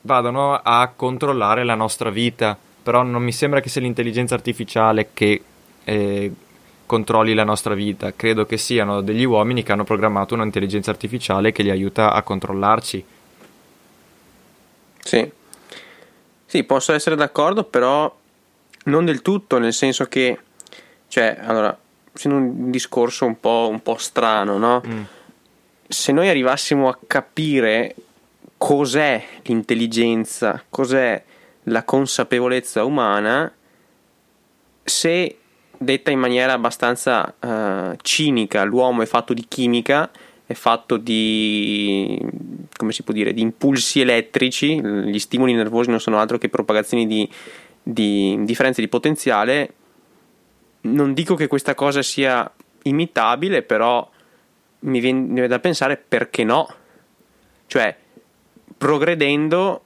vadano 0.00 0.54
a 0.54 0.90
controllare 0.96 1.64
la 1.64 1.74
nostra 1.74 2.08
vita, 2.08 2.56
però 2.82 3.02
non 3.02 3.22
mi 3.22 3.30
sembra 3.30 3.60
che 3.60 3.68
sia 3.68 3.82
l'intelligenza 3.82 4.34
artificiale 4.34 5.10
che 5.12 5.42
eh, 5.84 6.32
controlli 6.86 7.34
la 7.34 7.44
nostra 7.44 7.74
vita, 7.74 8.14
credo 8.16 8.46
che 8.46 8.56
siano 8.56 9.02
degli 9.02 9.24
uomini 9.24 9.62
che 9.62 9.72
hanno 9.72 9.84
programmato 9.84 10.32
un'intelligenza 10.32 10.90
artificiale 10.92 11.52
che 11.52 11.62
li 11.62 11.70
aiuta 11.70 12.14
a 12.14 12.22
controllarci. 12.22 13.04
Sì, 14.98 15.30
sì, 16.46 16.64
posso 16.64 16.94
essere 16.94 17.16
d'accordo, 17.16 17.64
però 17.64 18.10
non 18.84 19.04
del 19.04 19.20
tutto, 19.20 19.58
nel 19.58 19.74
senso 19.74 20.06
che, 20.06 20.38
cioè, 21.12 21.36
allora, 21.38 21.78
essendo 22.10 22.38
un 22.38 22.70
discorso 22.70 23.26
un 23.26 23.38
po', 23.38 23.68
un 23.70 23.82
po 23.82 23.98
strano, 23.98 24.56
no? 24.56 24.80
Mm. 24.86 25.02
Se 25.86 26.10
noi 26.10 26.30
arrivassimo 26.30 26.88
a 26.88 26.98
capire 27.06 27.94
cos'è 28.56 29.22
l'intelligenza, 29.42 30.64
cos'è 30.70 31.22
la 31.64 31.82
consapevolezza 31.84 32.82
umana, 32.84 33.52
se 34.82 35.36
detta 35.76 36.10
in 36.10 36.18
maniera 36.18 36.54
abbastanza 36.54 37.34
uh, 37.38 37.94
cinica, 38.00 38.64
l'uomo 38.64 39.02
è 39.02 39.06
fatto 39.06 39.34
di 39.34 39.44
chimica, 39.46 40.10
è 40.46 40.54
fatto 40.54 40.96
di, 40.96 42.18
come 42.74 42.92
si 42.92 43.02
può 43.02 43.12
dire, 43.12 43.34
di 43.34 43.42
impulsi 43.42 44.00
elettrici, 44.00 44.80
gli 44.80 45.18
stimoli 45.18 45.52
nervosi 45.52 45.90
non 45.90 46.00
sono 46.00 46.18
altro 46.18 46.38
che 46.38 46.48
propagazioni 46.48 47.06
di, 47.06 47.28
di 47.82 48.38
differenze 48.44 48.80
di 48.80 48.88
potenziale, 48.88 49.74
non 50.82 51.12
dico 51.12 51.34
che 51.34 51.46
questa 51.46 51.74
cosa 51.74 52.02
sia 52.02 52.50
imitabile, 52.82 53.62
però 53.62 54.08
mi 54.80 55.00
viene, 55.00 55.20
mi 55.20 55.32
viene 55.32 55.48
da 55.48 55.58
pensare 55.58 55.96
perché 55.96 56.44
no. 56.44 56.68
Cioè, 57.66 57.96
progredendo, 58.76 59.84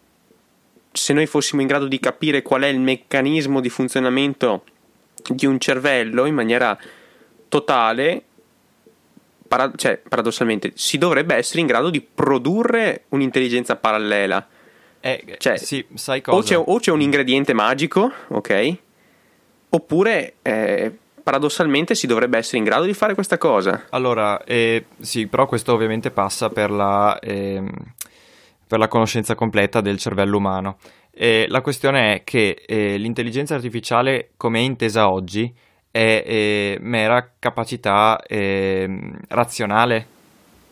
se 0.93 1.13
noi 1.13 1.27
fossimo 1.27 1.61
in 1.61 1.67
grado 1.67 1.87
di 1.87 2.01
capire 2.01 2.43
qual 2.43 2.63
è 2.63 2.69
il 2.69 2.81
meccanismo 2.81 3.61
di 3.61 3.69
funzionamento 3.69 4.65
di 5.29 5.47
un 5.47 5.59
cervello 5.59 6.25
in 6.25 6.35
maniera 6.35 6.79
totale, 7.49 8.23
para- 9.47 9.73
cioè, 9.77 9.99
paradossalmente, 9.99 10.73
si 10.75 10.99
dovrebbe 10.99 11.35
essere 11.35 11.61
in 11.61 11.67
grado 11.67 11.91
di 11.91 12.01
produrre 12.01 13.05
un'intelligenza 13.11 13.77
parallela. 13.77 14.47
Eh, 15.01 15.37
cioè, 15.39 15.57
sì, 15.57 15.85
sai 15.95 16.21
cosa? 16.21 16.37
O 16.37 16.43
c'è, 16.43 16.57
o 16.57 16.79
c'è, 16.79 16.91
un 16.91 17.01
ingrediente 17.01 17.53
magico, 17.53 18.11
ok? 18.29 18.77
Oppure 19.77 20.37
eh, 20.41 20.91
paradossalmente 21.23 21.95
si 21.95 22.07
dovrebbe 22.07 22.39
essere 22.39 22.57
in 22.57 22.65
grado 22.65 22.85
di 22.85 22.95
fare 22.95 23.12
questa 23.12 23.37
cosa. 23.37 23.85
Allora, 23.91 24.43
eh, 24.45 24.87
sì, 24.99 25.27
però 25.27 25.45
questo 25.47 25.75
ovviamente 25.75 26.11
passa 26.11 26.49
per 26.49 26.71
la, 26.71 27.19
ehm, 27.21 27.71
per 28.67 28.79
la 28.79 28.89
conoscenza 28.89 29.35
completa 29.35 29.83
del 29.83 29.99
cervello 29.99 30.39
umano. 30.39 30.79
la 31.19 31.61
questione 31.61 32.15
è 32.15 32.25
che 32.25 32.62
eh, 32.67 32.97
l'intelligenza 32.97 33.55
artificiale, 33.55 34.31
come 34.37 34.61
è 34.61 34.62
intesa 34.62 35.11
oggi, 35.11 35.53
è 35.91 36.23
eh, 36.27 36.79
mera 36.81 37.33
capacità 37.39 38.23
eh, 38.27 39.12
razionale 39.29 40.07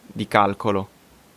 di 0.06 0.26
calcolo. 0.26 0.88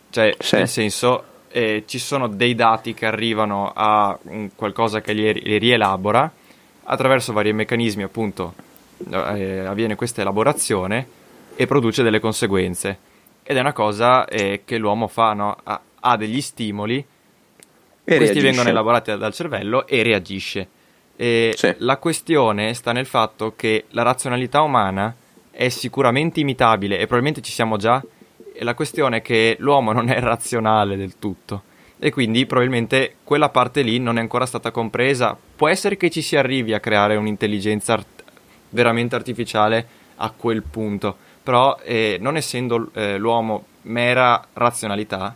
Cioè, 0.08 0.34
sì. 0.38 0.56
nel 0.56 0.68
senso, 0.68 1.24
eh, 1.48 1.84
ci 1.86 1.98
sono 1.98 2.28
dei 2.28 2.54
dati 2.54 2.94
che 2.94 3.04
arrivano 3.04 3.72
a 3.74 4.18
qualcosa 4.54 5.02
che 5.02 5.12
li, 5.12 5.32
li 5.42 5.58
rielabora, 5.58 6.32
attraverso 6.90 7.32
vari 7.32 7.52
meccanismi 7.52 8.02
appunto 8.02 8.54
eh, 9.10 9.60
avviene 9.60 9.94
questa 9.94 10.22
elaborazione 10.22 11.06
e 11.54 11.66
produce 11.66 12.02
delle 12.02 12.20
conseguenze. 12.20 13.06
Ed 13.42 13.56
è 13.56 13.60
una 13.60 13.72
cosa 13.72 14.26
eh, 14.26 14.62
che 14.64 14.78
l'uomo 14.78 15.06
fa, 15.06 15.32
no? 15.32 15.56
ha, 15.62 15.80
ha, 16.00 16.16
degli 16.16 16.40
stimoli, 16.40 16.96
e 16.98 17.04
questi 18.04 18.24
reagisce. 18.24 18.40
vengono 18.40 18.68
elaborati 18.68 19.16
dal 19.16 19.32
cervello 19.32 19.86
e 19.86 20.02
reagisce. 20.02 20.68
E 21.16 21.54
sì. 21.56 21.74
La 21.78 21.96
questione 21.96 22.74
sta 22.74 22.92
nel 22.92 23.06
fatto 23.06 23.54
che 23.56 23.84
la 23.90 24.02
razionalità 24.02 24.62
umana 24.62 25.14
è 25.50 25.68
sicuramente 25.68 26.40
imitabile 26.40 26.96
e 26.96 27.00
probabilmente 27.00 27.42
ci 27.42 27.52
siamo 27.52 27.76
già. 27.76 28.02
E 28.54 28.64
la 28.64 28.74
questione 28.74 29.18
è 29.18 29.22
che 29.22 29.56
l'uomo 29.60 29.92
non 29.92 30.08
è 30.08 30.20
razionale 30.20 30.96
del 30.96 31.18
tutto 31.18 31.62
e 31.98 32.10
quindi 32.10 32.46
probabilmente 32.46 33.16
quella 33.24 33.48
parte 33.48 33.82
lì 33.82 33.98
non 33.98 34.18
è 34.18 34.20
ancora 34.20 34.46
stata 34.46 34.70
compresa. 34.70 35.36
Può 35.56 35.68
essere 35.68 35.96
che 35.96 36.10
ci 36.10 36.22
si 36.22 36.36
arrivi 36.36 36.72
a 36.72 36.80
creare 36.80 37.16
un'intelligenza 37.16 37.94
art- 37.94 38.22
veramente 38.70 39.14
artificiale 39.16 39.86
a 40.16 40.32
quel 40.36 40.62
punto, 40.62 41.16
però 41.42 41.78
eh, 41.82 42.18
non 42.20 42.36
essendo 42.36 42.90
eh, 42.92 43.18
l'uomo 43.18 43.66
mera 43.82 44.44
razionalità, 44.52 45.34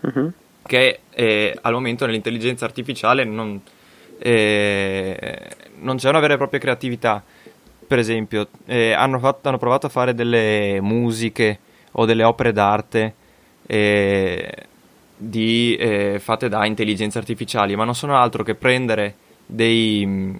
uh-huh. 0.00 0.32
che 0.66 1.00
eh, 1.10 1.58
al 1.60 1.72
momento 1.72 2.06
nell'intelligenza 2.06 2.64
artificiale 2.64 3.24
non, 3.24 3.60
eh, 4.18 5.38
non 5.80 5.96
c'è 5.96 6.08
una 6.08 6.20
vera 6.20 6.34
e 6.34 6.36
propria 6.36 6.60
creatività. 6.60 7.22
Per 7.86 7.98
esempio, 7.98 8.48
eh, 8.66 8.92
hanno, 8.92 9.18
fatto, 9.18 9.48
hanno, 9.48 9.58
provato 9.58 9.86
a 9.86 9.88
fare 9.88 10.14
delle 10.14 10.78
musiche 10.80 11.58
o 11.92 12.04
delle 12.04 12.22
opere 12.22 12.52
d'arte 12.52 13.14
eh, 13.66 14.68
di, 15.22 15.76
eh, 15.76 16.18
fatte 16.18 16.48
da 16.48 16.64
intelligenze 16.64 17.18
artificiali, 17.18 17.76
ma 17.76 17.84
non 17.84 17.94
sono 17.94 18.16
altro 18.16 18.42
che 18.42 18.54
prendere 18.54 19.14
dei, 19.44 20.38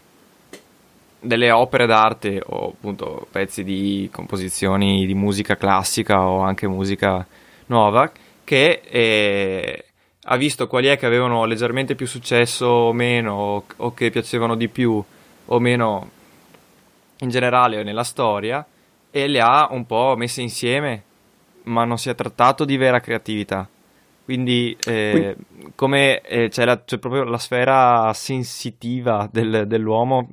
delle 1.21 1.51
opere 1.51 1.87
d'arte 1.87 2.43
o 2.47 2.69
appunto 2.69 3.27
pezzi 3.31 3.62
di 3.62 4.09
composizioni 4.11 5.05
di 5.05 5.14
musica 5.14 5.57
classica 5.57 6.27
o 6.27 6.40
anche 6.40 6.66
musica 6.66 7.27
nuova 7.66 8.11
che 8.43 8.81
eh, 8.85 9.85
ha 10.25 10.37
visto 10.37 10.66
quali 10.66 10.88
è 10.88 10.97
che 10.97 11.07
avevano 11.07 11.45
leggermente 11.45 11.95
più 11.95 12.07
successo 12.07 12.66
o 12.66 12.93
meno, 12.93 13.35
o, 13.35 13.64
o 13.77 13.95
che 13.95 14.11
piacevano 14.11 14.57
di 14.57 14.69
più 14.69 15.03
o 15.47 15.59
meno 15.59 16.11
in 17.19 17.29
generale 17.29 17.83
nella 17.83 18.03
storia, 18.03 18.64
e 19.11 19.29
le 19.29 19.40
ha 19.40 19.69
un 19.71 19.85
po' 19.87 20.14
messe 20.16 20.40
insieme, 20.40 21.03
ma 21.64 21.85
non 21.85 21.99
si 21.99 22.09
è 22.09 22.14
trattato 22.14 22.64
di 22.64 22.77
vera 22.77 23.01
creatività. 23.01 23.69
Quindi, 24.31 24.77
eh, 24.87 25.35
come 25.75 26.21
eh, 26.21 26.51
c'è, 26.51 26.64
la, 26.64 26.81
c'è, 26.85 26.99
proprio 26.99 27.25
la 27.25 27.37
sfera 27.37 28.12
sensitiva 28.14 29.29
del, 29.29 29.64
dell'uomo, 29.66 30.29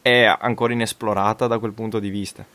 è 0.00 0.22
ancora 0.38 0.72
inesplorata 0.72 1.48
da 1.48 1.58
quel 1.58 1.72
punto 1.72 1.98
di 1.98 2.10
vista. 2.10 2.46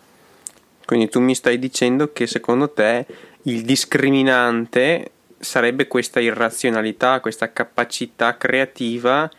Quindi 0.86 1.10
tu 1.10 1.20
mi 1.20 1.36
stai 1.36 1.60
dicendo 1.60 2.14
che 2.14 2.28
secondo 2.28 2.70
te 2.70 3.06
il 3.44 3.64
discriminante 3.64 5.12
sarebbe 5.38 5.86
questa 5.88 6.22
irrazionalità, 6.22 7.20
questa 7.20 7.52
capacità 7.52 8.38
creativa 8.38 9.30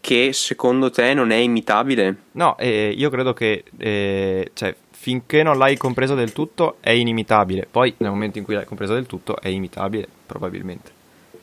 che 0.00 0.32
secondo 0.32 0.90
te 0.90 1.14
non 1.14 1.30
è 1.30 1.36
imitabile? 1.36 2.16
No, 2.32 2.58
eh, 2.58 2.92
io 2.96 3.10
credo 3.10 3.32
che 3.32 3.62
eh, 3.78 4.50
cioè, 4.54 4.74
finché 5.04 5.42
non 5.42 5.58
l'hai 5.58 5.76
compresa 5.76 6.14
del 6.14 6.32
tutto 6.32 6.76
è 6.80 6.88
inimitabile, 6.88 7.68
poi 7.70 7.92
nel 7.98 8.08
momento 8.08 8.38
in 8.38 8.44
cui 8.44 8.54
l'hai 8.54 8.64
compresa 8.64 8.94
del 8.94 9.04
tutto 9.04 9.38
è 9.38 9.48
imitabile, 9.48 10.08
probabilmente. 10.24 10.90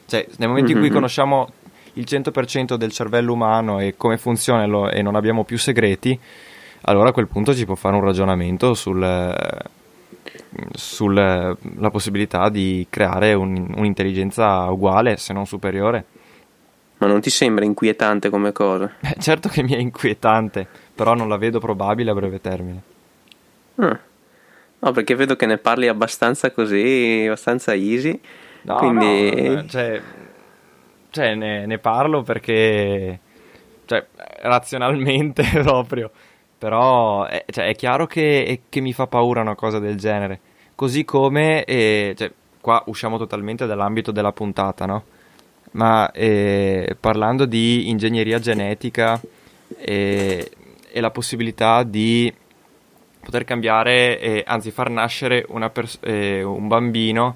Cioè, 0.07 0.25
nel 0.37 0.47
momento 0.47 0.71
in 0.71 0.77
cui 0.77 0.85
mm-hmm. 0.87 0.95
conosciamo 0.95 1.47
il 1.93 2.05
100% 2.09 2.73
del 2.73 2.91
cervello 2.91 3.33
umano 3.33 3.79
e 3.79 3.93
come 3.95 4.17
funziona 4.17 4.65
lo, 4.65 4.89
e 4.89 5.03
non 5.03 5.13
abbiamo 5.13 5.43
più 5.43 5.59
segreti, 5.59 6.19
allora 6.85 7.09
a 7.09 7.11
quel 7.11 7.27
punto 7.27 7.53
si 7.53 7.63
può 7.65 7.75
fare 7.75 7.95
un 7.95 8.03
ragionamento 8.03 8.73
sul 8.73 9.59
sulla 10.73 11.55
possibilità 11.91 12.49
di 12.49 12.87
creare 12.89 13.33
un, 13.33 13.73
un'intelligenza 13.75 14.71
uguale, 14.71 15.17
se 15.17 15.33
non 15.33 15.45
superiore. 15.45 16.05
Ma 16.97 17.05
non 17.05 17.21
ti 17.21 17.29
sembra 17.29 17.63
inquietante 17.63 18.31
come 18.31 18.51
cosa? 18.51 18.91
Eh, 19.01 19.17
certo 19.19 19.49
che 19.49 19.61
mi 19.61 19.73
è 19.73 19.77
inquietante, 19.77 20.67
però 20.95 21.13
non 21.13 21.29
la 21.29 21.37
vedo 21.37 21.59
probabile 21.59 22.09
a 22.09 22.15
breve 22.15 22.41
termine. 22.41 22.89
Ah. 23.75 23.99
No, 24.79 24.91
perché 24.91 25.15
vedo 25.15 25.35
che 25.35 25.45
ne 25.45 25.57
parli 25.57 25.87
abbastanza 25.87 26.51
così, 26.51 27.23
abbastanza 27.25 27.73
easy. 27.73 28.19
No, 28.63 28.75
quindi... 28.75 29.49
no, 29.49 29.65
cioè, 29.67 30.01
cioè 31.09 31.35
ne, 31.35 31.65
ne, 31.65 31.77
parlo 31.77 32.23
perché, 32.23 33.19
cioè, 33.85 34.05
razionalmente 34.41 35.43
proprio 35.61 36.11
però 36.61 37.25
è, 37.25 37.43
cioè, 37.49 37.69
è 37.69 37.75
chiaro 37.75 38.05
che, 38.05 38.61
che, 38.69 38.81
mi 38.81 38.93
fa 38.93 39.07
paura 39.07 39.41
una 39.41 39.55
cosa 39.55 39.79
del 39.79 39.97
genere. 39.97 40.39
Così 40.75 41.03
come, 41.05 41.63
eh, 41.63 42.13
cioè, 42.15 42.31
qua 42.61 42.83
usciamo 42.85 43.17
totalmente 43.17 43.65
dall'ambito 43.65 44.11
della 44.11 44.31
puntata, 44.31 44.85
no? 44.85 45.03
Ma 45.71 46.11
eh, 46.11 46.95
parlando 46.99 47.45
di 47.45 47.89
ingegneria 47.89 48.37
genetica 48.37 49.19
eh, 49.75 50.51
e 50.91 51.01
la 51.01 51.09
possibilità 51.09 51.81
di 51.81 52.31
poter 53.23 53.43
cambiare, 53.43 54.43
anzi 54.45 54.71
far 54.71 54.89
nascere 54.89 55.45
pers- 55.71 55.99
eh, 56.01 56.43
un 56.43 56.67
bambino 56.67 57.35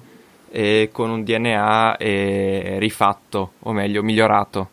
eh, 0.50 0.90
con 0.92 1.10
un 1.10 1.24
DNA 1.24 1.96
eh, 1.96 2.76
rifatto, 2.78 3.52
o 3.60 3.72
meglio, 3.72 4.02
migliorato 4.02 4.70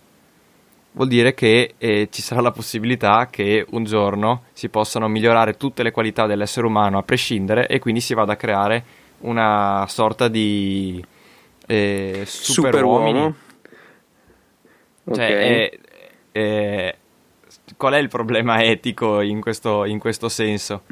vuol 0.94 1.08
dire 1.08 1.34
che 1.34 1.74
eh, 1.78 2.08
ci 2.12 2.22
sarà 2.22 2.42
la 2.42 2.52
possibilità 2.52 3.28
che 3.30 3.66
un 3.72 3.84
giorno 3.84 4.44
si 4.54 4.70
possano 4.70 5.08
migliorare 5.08 5.58
tutte 5.58 5.84
le 5.84 5.92
qualità 5.92 6.26
dell'essere 6.26 6.66
umano 6.66 6.98
a 6.98 7.04
prescindere 7.04 7.68
e 7.68 7.80
quindi 7.80 8.00
si 8.00 8.14
vada 8.14 8.34
a 8.34 8.38
creare 8.38 8.84
una 9.20 9.86
sorta 9.88 10.28
di 10.28 11.04
eh, 11.66 12.24
super 12.26 12.84
uomini. 12.84 13.34
Cioè, 15.06 15.26
okay. 15.26 15.80
è, 16.32 16.40
è, 16.40 16.96
qual 17.76 17.94
è 17.94 17.98
il 17.98 18.10
problema 18.10 18.64
etico 18.64 19.22
in 19.22 19.42
questo, 19.42 19.86
in 19.86 20.00
questo 20.00 20.30
senso? 20.30 20.84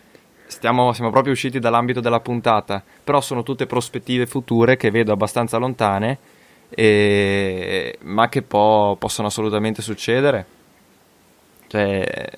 Stiamo, 0.51 0.91
siamo 0.91 1.11
proprio 1.11 1.31
usciti 1.31 1.59
dall'ambito 1.59 2.01
della 2.01 2.19
puntata, 2.19 2.83
però 3.03 3.21
sono 3.21 3.41
tutte 3.41 3.65
prospettive 3.65 4.25
future 4.25 4.75
che 4.75 4.91
vedo 4.91 5.13
abbastanza 5.13 5.57
lontane 5.57 6.17
e, 6.67 7.97
ma 8.01 8.27
che 8.27 8.41
po- 8.41 8.97
possono 8.99 9.29
assolutamente 9.29 9.81
succedere. 9.81 10.45
Cioè, 11.67 12.29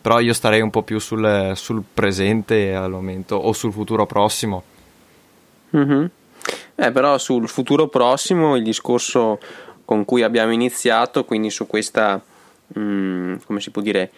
però 0.00 0.20
io 0.20 0.34
starei 0.34 0.60
un 0.60 0.68
po' 0.68 0.82
più 0.82 0.98
sul, 0.98 1.52
sul 1.54 1.82
presente 1.92 2.74
al 2.74 2.90
momento 2.90 3.36
o 3.36 3.54
sul 3.54 3.72
futuro 3.72 4.04
prossimo. 4.04 4.62
Mm-hmm. 5.74 6.04
Eh, 6.74 6.92
però 6.92 7.16
sul 7.16 7.48
futuro 7.48 7.88
prossimo 7.88 8.56
il 8.56 8.62
discorso 8.62 9.40
con 9.86 10.04
cui 10.04 10.22
abbiamo 10.22 10.52
iniziato, 10.52 11.24
quindi 11.24 11.48
su 11.48 11.66
questa, 11.66 12.20
mh, 12.74 12.78
mm, 12.78 13.34
come 13.46 13.60
si 13.60 13.70
può 13.70 13.80
dire, 13.80 14.10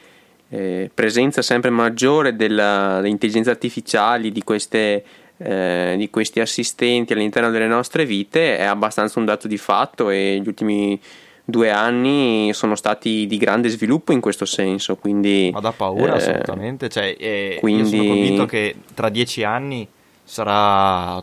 eh, 0.50 0.90
presenza 0.92 1.42
sempre 1.42 1.70
maggiore 1.70 2.36
della, 2.36 2.96
delle 2.96 3.08
intelligenze 3.08 3.50
artificiali, 3.50 4.30
di 4.30 4.42
queste 4.42 5.04
eh, 5.42 5.94
di 5.96 6.10
questi 6.10 6.38
assistenti 6.40 7.14
all'interno 7.14 7.50
delle 7.50 7.66
nostre 7.66 8.04
vite 8.04 8.58
è 8.58 8.64
abbastanza 8.64 9.18
un 9.18 9.24
dato 9.24 9.48
di 9.48 9.56
fatto 9.56 10.10
e 10.10 10.38
gli 10.38 10.46
ultimi 10.46 11.00
due 11.44 11.70
anni 11.70 12.52
sono 12.52 12.74
stati 12.74 13.26
di 13.26 13.38
grande 13.38 13.68
sviluppo 13.68 14.12
in 14.12 14.20
questo 14.20 14.44
senso. 14.44 14.96
Quindi, 14.96 15.50
Ma 15.52 15.60
da 15.60 15.72
paura, 15.72 16.14
eh, 16.14 16.16
assolutamente. 16.16 16.88
Cioè, 16.88 17.16
eh, 17.18 17.56
quindi... 17.58 17.96
Io 17.96 18.02
sono 18.02 18.08
convinto 18.08 18.46
che 18.46 18.76
tra 18.94 19.08
dieci 19.08 19.42
anni 19.42 19.86
sarà 20.22 21.22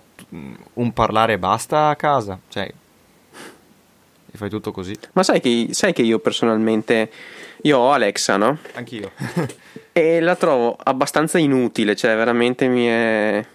un 0.74 0.94
parlare 0.94 1.34
e 1.34 1.38
basta 1.38 1.90
a 1.90 1.96
casa. 1.96 2.40
Cioè, 2.50 2.64
e 4.32 4.38
fai 4.38 4.50
tutto 4.50 4.72
così. 4.72 4.98
Ma 5.14 5.24
sai 5.24 5.40
che, 5.40 5.68
sai 5.72 5.94
che 5.94 6.02
io 6.02 6.20
personalmente. 6.20 7.12
Io 7.64 7.78
ho 7.78 7.92
Alexa, 7.92 8.38
no? 8.38 8.58
Anch'io. 8.74 9.12
e 9.92 10.20
la 10.20 10.36
trovo 10.36 10.78
abbastanza 10.82 11.38
inutile, 11.38 11.96
cioè 11.96 12.16
veramente 12.16 12.68
mi 12.68 12.86
è. 12.86 13.46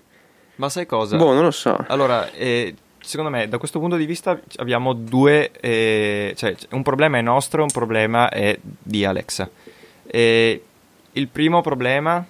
Ma 0.56 0.68
sai 0.68 0.86
cosa? 0.86 1.16
Boh, 1.16 1.32
non 1.32 1.44
lo 1.44 1.50
so. 1.50 1.76
Allora, 1.88 2.30
eh, 2.32 2.74
secondo 3.00 3.30
me 3.30 3.48
da 3.48 3.58
questo 3.58 3.78
punto 3.78 3.96
di 3.96 4.06
vista 4.06 4.38
abbiamo 4.56 4.92
due, 4.92 5.50
eh, 5.60 6.34
cioè 6.36 6.54
un 6.70 6.82
problema 6.82 7.18
è 7.18 7.20
nostro, 7.20 7.62
un 7.62 7.70
problema 7.70 8.28
è 8.28 8.58
di 8.60 9.04
Alexa. 9.04 9.48
E 10.06 10.62
il 11.12 11.28
primo 11.28 11.60
problema 11.60 12.24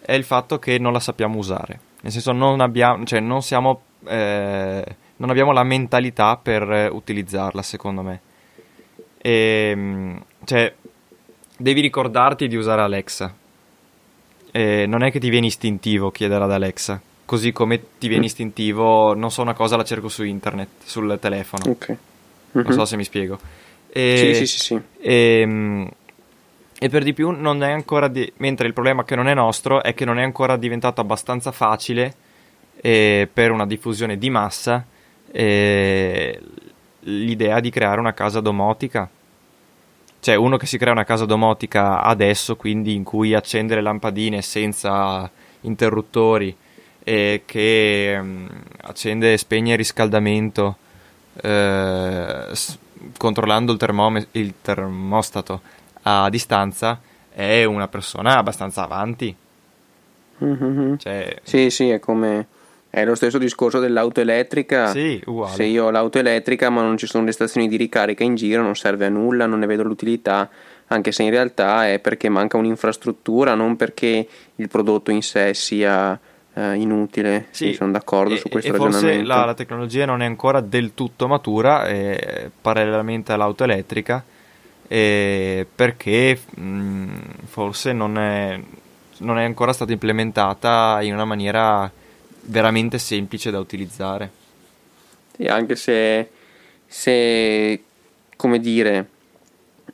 è 0.00 0.12
il 0.12 0.24
fatto 0.24 0.58
che 0.58 0.78
non 0.78 0.92
la 0.92 1.00
sappiamo 1.00 1.38
usare, 1.38 1.80
nel 2.00 2.12
senso 2.12 2.32
non 2.32 2.60
abbiamo, 2.60 3.04
cioè 3.04 3.20
non 3.20 3.42
siamo, 3.42 3.82
eh, 4.06 4.84
non 5.16 5.30
abbiamo 5.30 5.52
la 5.52 5.62
mentalità 5.62 6.36
per 6.36 6.88
utilizzarla 6.92 7.62
secondo 7.62 8.02
me. 8.02 8.20
E, 9.20 10.16
cioè, 10.44 10.74
devi 11.58 11.82
ricordarti 11.82 12.48
di 12.48 12.56
usare 12.56 12.80
Alexa. 12.80 13.34
E 14.50 14.86
non 14.86 15.02
è 15.02 15.10
che 15.10 15.20
ti 15.20 15.28
viene 15.28 15.46
istintivo 15.46 16.10
chiedere 16.10 16.44
ad 16.44 16.52
Alexa 16.52 17.02
così 17.28 17.52
come 17.52 17.98
ti 17.98 18.08
viene 18.08 18.24
istintivo, 18.24 19.12
non 19.12 19.30
so 19.30 19.42
una 19.42 19.52
cosa, 19.52 19.76
la 19.76 19.84
cerco 19.84 20.08
su 20.08 20.24
internet, 20.24 20.68
sul 20.82 21.18
telefono. 21.20 21.72
Ok. 21.72 21.88
Mm-hmm. 21.88 22.66
Non 22.66 22.72
so 22.72 22.78
mhm. 22.78 22.84
se 22.84 22.96
mi 22.96 23.04
spiego. 23.04 23.38
E, 23.90 24.16
sì, 24.16 24.34
sì, 24.34 24.46
sì, 24.46 24.58
sì. 24.58 24.80
E, 24.98 25.40
ehm, 25.40 25.90
e 26.78 26.88
per 26.88 27.02
di 27.02 27.12
più 27.12 27.28
non 27.28 27.62
è 27.62 27.70
ancora, 27.70 28.08
di... 28.08 28.32
mentre 28.38 28.66
il 28.66 28.72
problema 28.72 29.04
che 29.04 29.14
non 29.14 29.28
è 29.28 29.34
nostro 29.34 29.82
è 29.82 29.92
che 29.92 30.06
non 30.06 30.18
è 30.18 30.22
ancora 30.22 30.56
diventato 30.56 31.02
abbastanza 31.02 31.52
facile 31.52 32.14
eh, 32.80 33.28
per 33.30 33.50
una 33.50 33.66
diffusione 33.66 34.16
di 34.16 34.30
massa 34.30 34.86
eh, 35.30 36.40
l'idea 37.00 37.60
di 37.60 37.68
creare 37.68 38.00
una 38.00 38.14
casa 38.14 38.40
domotica. 38.40 39.06
Cioè 40.20 40.34
uno 40.34 40.56
che 40.56 40.66
si 40.66 40.78
crea 40.78 40.92
una 40.92 41.04
casa 41.04 41.24
domotica 41.24 42.02
adesso, 42.02 42.56
quindi 42.56 42.94
in 42.94 43.04
cui 43.04 43.34
accende 43.34 43.74
le 43.74 43.82
lampadine 43.82 44.42
senza 44.42 45.30
interruttori, 45.62 46.56
e 47.08 47.42
che 47.46 48.18
um, 48.20 48.46
accende 48.82 49.32
e 49.32 49.38
spegne 49.38 49.72
il 49.72 49.78
riscaldamento 49.78 50.76
eh, 51.40 52.48
s- 52.52 52.78
controllando 53.16 53.72
il, 53.72 53.78
termom- 53.78 54.26
il, 54.32 54.54
termostato 54.60 55.62
a 56.02 56.28
distanza 56.28 57.00
è 57.32 57.64
una 57.64 57.88
persona 57.88 58.36
abbastanza 58.36 58.82
avanti. 58.82 59.34
Mm-hmm. 60.44 60.96
Cioè... 60.96 61.40
Sì, 61.42 61.70
sì, 61.70 61.88
è 61.88 61.98
come... 61.98 62.46
È 62.90 63.04
lo 63.04 63.14
stesso 63.14 63.38
discorso 63.38 63.80
dell'auto 63.80 64.20
elettrica. 64.20 64.88
Sì, 64.88 65.20
uguale. 65.26 65.54
Se 65.54 65.64
io 65.64 65.86
ho 65.86 65.90
l'auto 65.90 66.18
elettrica 66.18 66.70
ma 66.70 66.82
non 66.82 66.96
ci 66.96 67.06
sono 67.06 67.24
le 67.24 67.32
stazioni 67.32 67.68
di 67.68 67.76
ricarica 67.76 68.24
in 68.24 68.34
giro, 68.34 68.62
non 68.62 68.76
serve 68.76 69.06
a 69.06 69.10
nulla, 69.10 69.46
non 69.46 69.58
ne 69.58 69.66
vedo 69.66 69.82
l'utilità, 69.82 70.48
anche 70.88 71.12
se 71.12 71.22
in 71.22 71.30
realtà 71.30 71.88
è 71.88 71.98
perché 71.98 72.28
manca 72.28 72.56
un'infrastruttura, 72.56 73.54
non 73.54 73.76
perché 73.76 74.26
il 74.54 74.68
prodotto 74.68 75.10
in 75.10 75.22
sé 75.22 75.52
sia 75.52 76.18
eh, 76.54 76.74
inutile. 76.74 77.46
Sì, 77.50 77.74
sono 77.74 77.92
d'accordo 77.92 78.34
e, 78.34 78.38
su 78.38 78.48
questo 78.48 78.70
e 78.70 78.72
ragionamento. 78.72 79.06
Forse 79.06 79.24
la, 79.24 79.44
la, 79.44 79.54
tecnologia 79.54 80.04
non 80.06 80.22
è 80.22 80.24
ancora 80.24 80.60
del 80.60 80.94
tutto 80.94 81.28
matura, 81.28 81.86
eh, 81.86 82.50
parallelamente 82.60 83.32
all'auto 83.32 83.64
elettrica, 83.64 84.24
eh, 84.88 85.66
perché 85.72 86.38
mh, 86.54 86.62
mm, 86.62 87.08
forse 87.44 87.92
non 87.92 88.18
è, 88.18 88.58
non 89.18 89.38
è 89.38 89.44
ancora 89.44 89.72
stata 89.72 89.92
implementata 89.92 90.98
in 91.02 91.12
una 91.12 91.26
maniera 91.26 91.90
veramente 92.48 92.98
semplice 92.98 93.50
da 93.50 93.58
utilizzare. 93.58 94.30
Sì, 95.36 95.44
anche 95.44 95.76
se, 95.76 96.30
se 96.86 97.82
come 98.36 98.58
dire, 98.60 99.08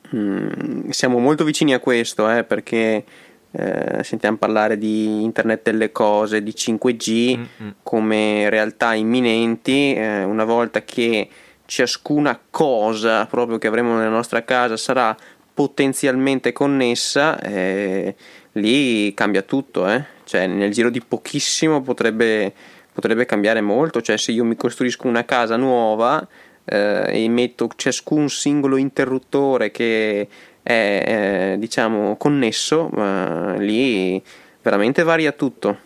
mh, 0.09 0.17
mm, 0.17 0.89
siamo 0.89 1.19
molto 1.19 1.43
vicini 1.43 1.73
a 1.73 1.79
questo, 1.79 2.29
eh, 2.29 2.43
perché 2.43 3.03
eh, 3.51 4.03
sentiamo 4.03 4.37
parlare 4.37 4.77
di 4.77 5.23
internet 5.23 5.63
delle 5.63 5.91
cose, 5.91 6.43
di 6.43 6.51
5G 6.51 7.37
mm-hmm. 7.37 7.71
come 7.83 8.49
realtà 8.49 8.93
imminenti, 8.93 9.93
eh, 9.93 10.23
una 10.23 10.43
volta 10.43 10.83
che 10.83 11.29
ciascuna 11.65 12.39
cosa 12.49 13.25
proprio 13.25 13.57
che 13.57 13.67
avremo 13.67 13.95
nella 13.95 14.09
nostra 14.09 14.43
casa 14.43 14.77
sarà 14.77 15.15
potenzialmente 15.53 16.51
connessa, 16.51 17.39
eh, 17.39 18.15
lì 18.53 19.13
cambia 19.13 19.41
tutto, 19.41 19.87
eh. 19.87 20.14
Cioè 20.25 20.47
nel 20.47 20.71
giro 20.71 20.89
di 20.89 21.01
pochissimo 21.01 21.81
potrebbe, 21.81 22.53
potrebbe, 22.91 23.25
cambiare 23.25 23.61
molto, 23.61 24.01
cioè 24.01 24.17
se 24.17 24.31
io 24.31 24.43
mi 24.43 24.55
costruisco 24.55 25.07
una 25.07 25.23
casa 25.23 25.55
nuova 25.55 26.27
eh, 26.65 27.23
e 27.23 27.29
metto 27.29 27.69
ciascun 27.73 28.27
singolo 28.27 28.75
interruttore 28.75 29.71
che 29.71 30.27
è 30.61 31.53
eh, 31.53 31.55
diciamo 31.57 32.17
connesso, 32.17 32.89
ma 32.91 33.53
lì 33.53 34.21
veramente 34.61 35.03
varia 35.03 35.31
tutto. 35.31 35.77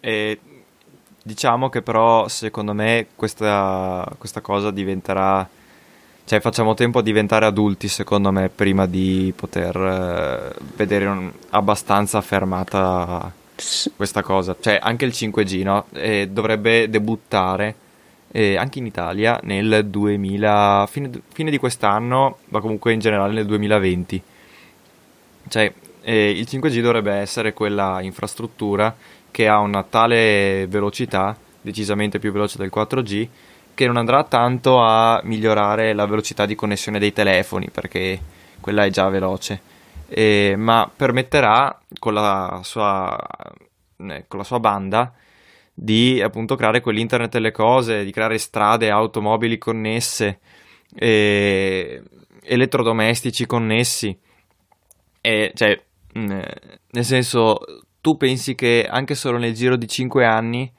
E 0.00 0.38
diciamo 1.22 1.68
che 1.68 1.82
però 1.82 2.28
secondo 2.28 2.72
me 2.72 3.06
questa, 3.16 4.06
questa 4.18 4.40
cosa 4.40 4.70
diventerà 4.70 5.48
cioè 6.26 6.40
facciamo 6.40 6.74
tempo 6.74 6.98
a 6.98 7.02
diventare 7.02 7.46
adulti 7.46 7.86
secondo 7.86 8.32
me 8.32 8.48
prima 8.48 8.86
di 8.86 9.32
poter 9.34 9.76
eh, 9.76 10.56
vedere 10.74 11.06
un, 11.06 11.30
abbastanza 11.50 12.18
affermata 12.18 13.32
questa 13.96 14.22
cosa 14.22 14.54
cioè 14.60 14.78
anche 14.80 15.06
il 15.06 15.12
5G 15.14 15.62
no? 15.62 15.86
eh, 15.94 16.28
dovrebbe 16.30 16.90
debuttare 16.90 17.74
eh, 18.36 18.56
anche 18.56 18.80
in 18.80 18.86
Italia 18.86 19.40
nel 19.44 19.86
2000, 19.86 20.86
fine, 20.90 21.10
fine, 21.32 21.50
di 21.50 21.56
quest'anno, 21.56 22.38
ma 22.48 22.60
comunque 22.60 22.92
in 22.92 22.98
generale 22.98 23.32
nel 23.32 23.46
2020. 23.46 24.22
Cioè, 25.48 25.72
eh, 26.02 26.30
il 26.30 26.46
5G 26.48 26.80
dovrebbe 26.80 27.12
essere 27.14 27.54
quella 27.54 28.00
infrastruttura 28.02 28.94
che 29.30 29.48
ha 29.48 29.58
una 29.58 29.82
tale 29.82 30.66
velocità, 30.66 31.34
decisamente 31.62 32.18
più 32.18 32.30
veloce 32.30 32.58
del 32.58 32.70
4G, 32.74 33.28
che 33.72 33.86
non 33.86 33.96
andrà 33.96 34.24
tanto 34.24 34.82
a 34.82 35.20
migliorare 35.24 35.94
la 35.94 36.06
velocità 36.06 36.44
di 36.44 36.54
connessione 36.54 36.98
dei 36.98 37.14
telefoni, 37.14 37.70
perché 37.70 38.20
quella 38.60 38.84
è 38.84 38.90
già 38.90 39.08
veloce, 39.08 39.60
eh, 40.08 40.54
ma 40.56 40.90
permetterà 40.94 41.80
con 41.98 42.14
la 42.14 42.60
sua, 42.62 43.16
eh, 43.98 44.24
con 44.28 44.38
la 44.38 44.44
sua 44.44 44.60
banda 44.60 45.12
di 45.78 46.22
appunto 46.22 46.56
creare 46.56 46.80
quell'internet 46.80 47.30
delle 47.32 47.52
cose, 47.52 48.04
di 48.04 48.10
creare 48.10 48.38
strade, 48.38 48.90
automobili 48.90 49.58
connesse, 49.58 50.40
eh, 50.94 52.02
elettrodomestici 52.42 53.44
connessi. 53.46 54.18
E, 55.20 55.52
cioè, 55.54 55.78
mm, 56.18 56.40
nel 56.92 57.04
senso, 57.04 57.58
tu 58.00 58.16
pensi 58.16 58.54
che 58.54 58.86
anche 58.88 59.14
solo 59.14 59.38
nel 59.38 59.52
giro 59.52 59.76
di 59.76 59.86
5 59.86 60.24
anni 60.24 60.72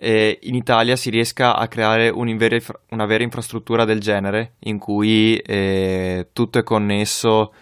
eh, 0.00 0.38
in 0.42 0.54
Italia 0.54 0.96
si 0.96 1.10
riesca 1.10 1.56
a 1.56 1.66
creare 1.68 2.08
un 2.08 2.28
una 2.90 3.06
vera 3.06 3.24
infrastruttura 3.24 3.84
del 3.84 4.00
genere 4.00 4.54
in 4.60 4.78
cui 4.78 5.36
eh, 5.38 6.28
tutto 6.32 6.58
è 6.58 6.62
connesso 6.62 7.52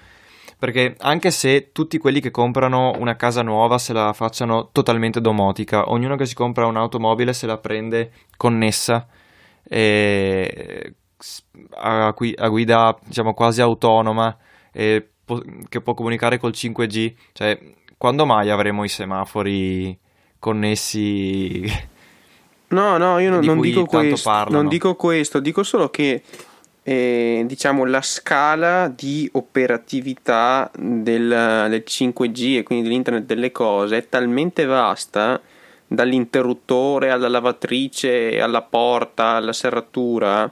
perché 0.58 0.96
anche 1.00 1.30
se 1.30 1.70
tutti 1.72 1.98
quelli 1.98 2.20
che 2.20 2.30
comprano 2.30 2.92
una 2.98 3.16
casa 3.16 3.42
nuova 3.42 3.78
se 3.78 3.92
la 3.92 4.12
facciano 4.12 4.70
totalmente 4.72 5.20
domotica, 5.20 5.90
ognuno 5.90 6.16
che 6.16 6.26
si 6.26 6.34
compra 6.34 6.66
un'automobile 6.66 7.32
se 7.32 7.46
la 7.46 7.58
prende 7.58 8.12
connessa 8.36 9.06
e 9.68 10.94
a, 11.74 12.06
a 12.06 12.48
guida 12.48 12.96
diciamo 13.04 13.34
quasi 13.34 13.60
autonoma 13.60 14.36
e 14.72 15.06
po- 15.24 15.42
che 15.68 15.80
può 15.80 15.94
comunicare 15.94 16.38
col 16.38 16.52
5G, 16.54 17.14
cioè 17.32 17.58
quando 17.98 18.24
mai 18.24 18.50
avremo 18.50 18.84
i 18.84 18.88
semafori 18.88 19.98
connessi? 20.38 21.64
No, 22.68 22.96
no, 22.96 23.18
io 23.18 23.30
non, 23.30 23.44
non 23.44 23.60
dico 23.60 23.84
questo, 23.84 24.48
non 24.48 24.68
dico 24.68 24.94
questo, 24.96 25.38
dico 25.38 25.62
solo 25.62 25.88
che 25.88 26.22
eh, 26.88 27.42
diciamo 27.46 27.84
la 27.84 28.00
scala 28.00 28.86
di 28.86 29.28
operatività 29.32 30.70
del, 30.78 31.66
del 31.68 31.82
5G 31.84 32.58
e 32.58 32.62
quindi 32.62 32.86
dell'internet 32.86 33.24
delle 33.24 33.50
cose 33.50 33.96
è 33.96 34.08
talmente 34.08 34.66
vasta 34.66 35.40
dall'interruttore 35.84 37.10
alla 37.10 37.26
lavatrice 37.26 38.40
alla 38.40 38.62
porta 38.62 39.30
alla 39.30 39.52
serratura 39.52 40.48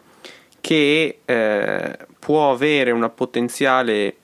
che 0.61 1.19
eh, 1.25 1.99
può 2.19 2.51
avere 2.51 2.91
una 2.91 3.11
potenziale 3.11 4.17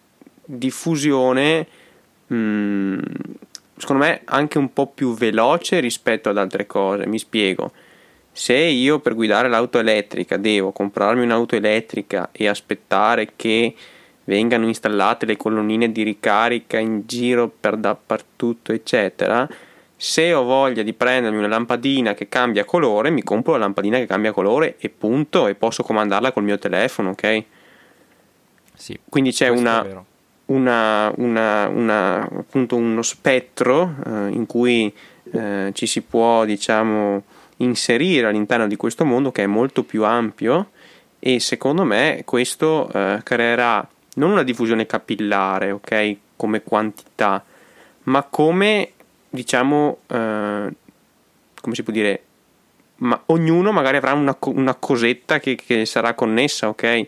diffusione 0.44 1.64
mh, 2.26 2.34
mm, 2.34 2.98
secondo 3.76 4.04
me 4.04 4.22
anche 4.24 4.58
un 4.58 4.72
po' 4.72 4.88
più 4.88 5.14
veloce 5.14 5.78
rispetto 5.78 6.28
ad 6.28 6.38
altre 6.38 6.66
cose. 6.66 7.06
Mi 7.06 7.20
spiego. 7.20 7.70
Se 8.40 8.54
io 8.54 9.00
per 9.00 9.14
guidare 9.14 9.50
l'auto 9.50 9.78
elettrica 9.78 10.38
devo 10.38 10.72
comprarmi 10.72 11.24
un'auto 11.24 11.56
elettrica 11.56 12.30
e 12.32 12.48
aspettare 12.48 13.32
che 13.36 13.74
vengano 14.24 14.66
installate 14.66 15.26
le 15.26 15.36
colonnine 15.36 15.92
di 15.92 16.02
ricarica 16.02 16.78
in 16.78 17.02
giro 17.04 17.50
per 17.50 17.76
dappertutto, 17.76 18.72
eccetera, 18.72 19.46
se 19.94 20.32
ho 20.32 20.44
voglia 20.44 20.82
di 20.82 20.94
prendermi 20.94 21.36
una 21.36 21.48
lampadina 21.48 22.14
che 22.14 22.30
cambia 22.30 22.64
colore, 22.64 23.10
mi 23.10 23.22
compro 23.22 23.52
la 23.52 23.58
lampadina 23.58 23.98
che 23.98 24.06
cambia 24.06 24.32
colore 24.32 24.76
e 24.78 24.88
punto, 24.88 25.46
e 25.46 25.54
posso 25.54 25.82
comandarla 25.82 26.32
col 26.32 26.44
mio 26.44 26.58
telefono, 26.58 27.10
ok? 27.10 27.44
Sì, 28.72 28.98
Quindi 29.06 29.32
c'è 29.32 29.48
una, 29.48 29.84
una, 30.46 31.12
una, 31.14 31.68
una, 31.68 32.22
appunto 32.22 32.74
uno 32.76 33.02
spettro 33.02 33.96
eh, 34.06 34.28
in 34.30 34.46
cui 34.46 34.90
eh, 35.30 35.72
ci 35.74 35.86
si 35.86 36.00
può, 36.00 36.46
diciamo, 36.46 37.22
inserire 37.60 38.26
all'interno 38.26 38.66
di 38.66 38.76
questo 38.76 39.04
mondo 39.04 39.32
che 39.32 39.44
è 39.44 39.46
molto 39.46 39.82
più 39.82 40.04
ampio 40.04 40.70
e 41.18 41.40
secondo 41.40 41.84
me 41.84 42.22
questo 42.24 42.90
eh, 42.92 43.20
creerà 43.22 43.86
non 44.14 44.30
una 44.30 44.42
diffusione 44.42 44.86
capillare, 44.86 45.70
ok, 45.70 46.16
come 46.36 46.62
quantità, 46.62 47.44
ma 48.04 48.22
come 48.22 48.92
diciamo 49.28 49.98
eh, 50.06 50.74
come 51.60 51.74
si 51.74 51.82
può 51.82 51.92
dire 51.92 52.22
ma 52.96 53.20
ognuno 53.26 53.72
magari 53.72 53.96
avrà 53.96 54.12
una, 54.12 54.36
una 54.46 54.74
cosetta 54.74 55.38
che, 55.38 55.54
che, 55.54 55.86
sarà 55.86 56.14
connessa, 56.14 56.68
ok? 56.68 57.06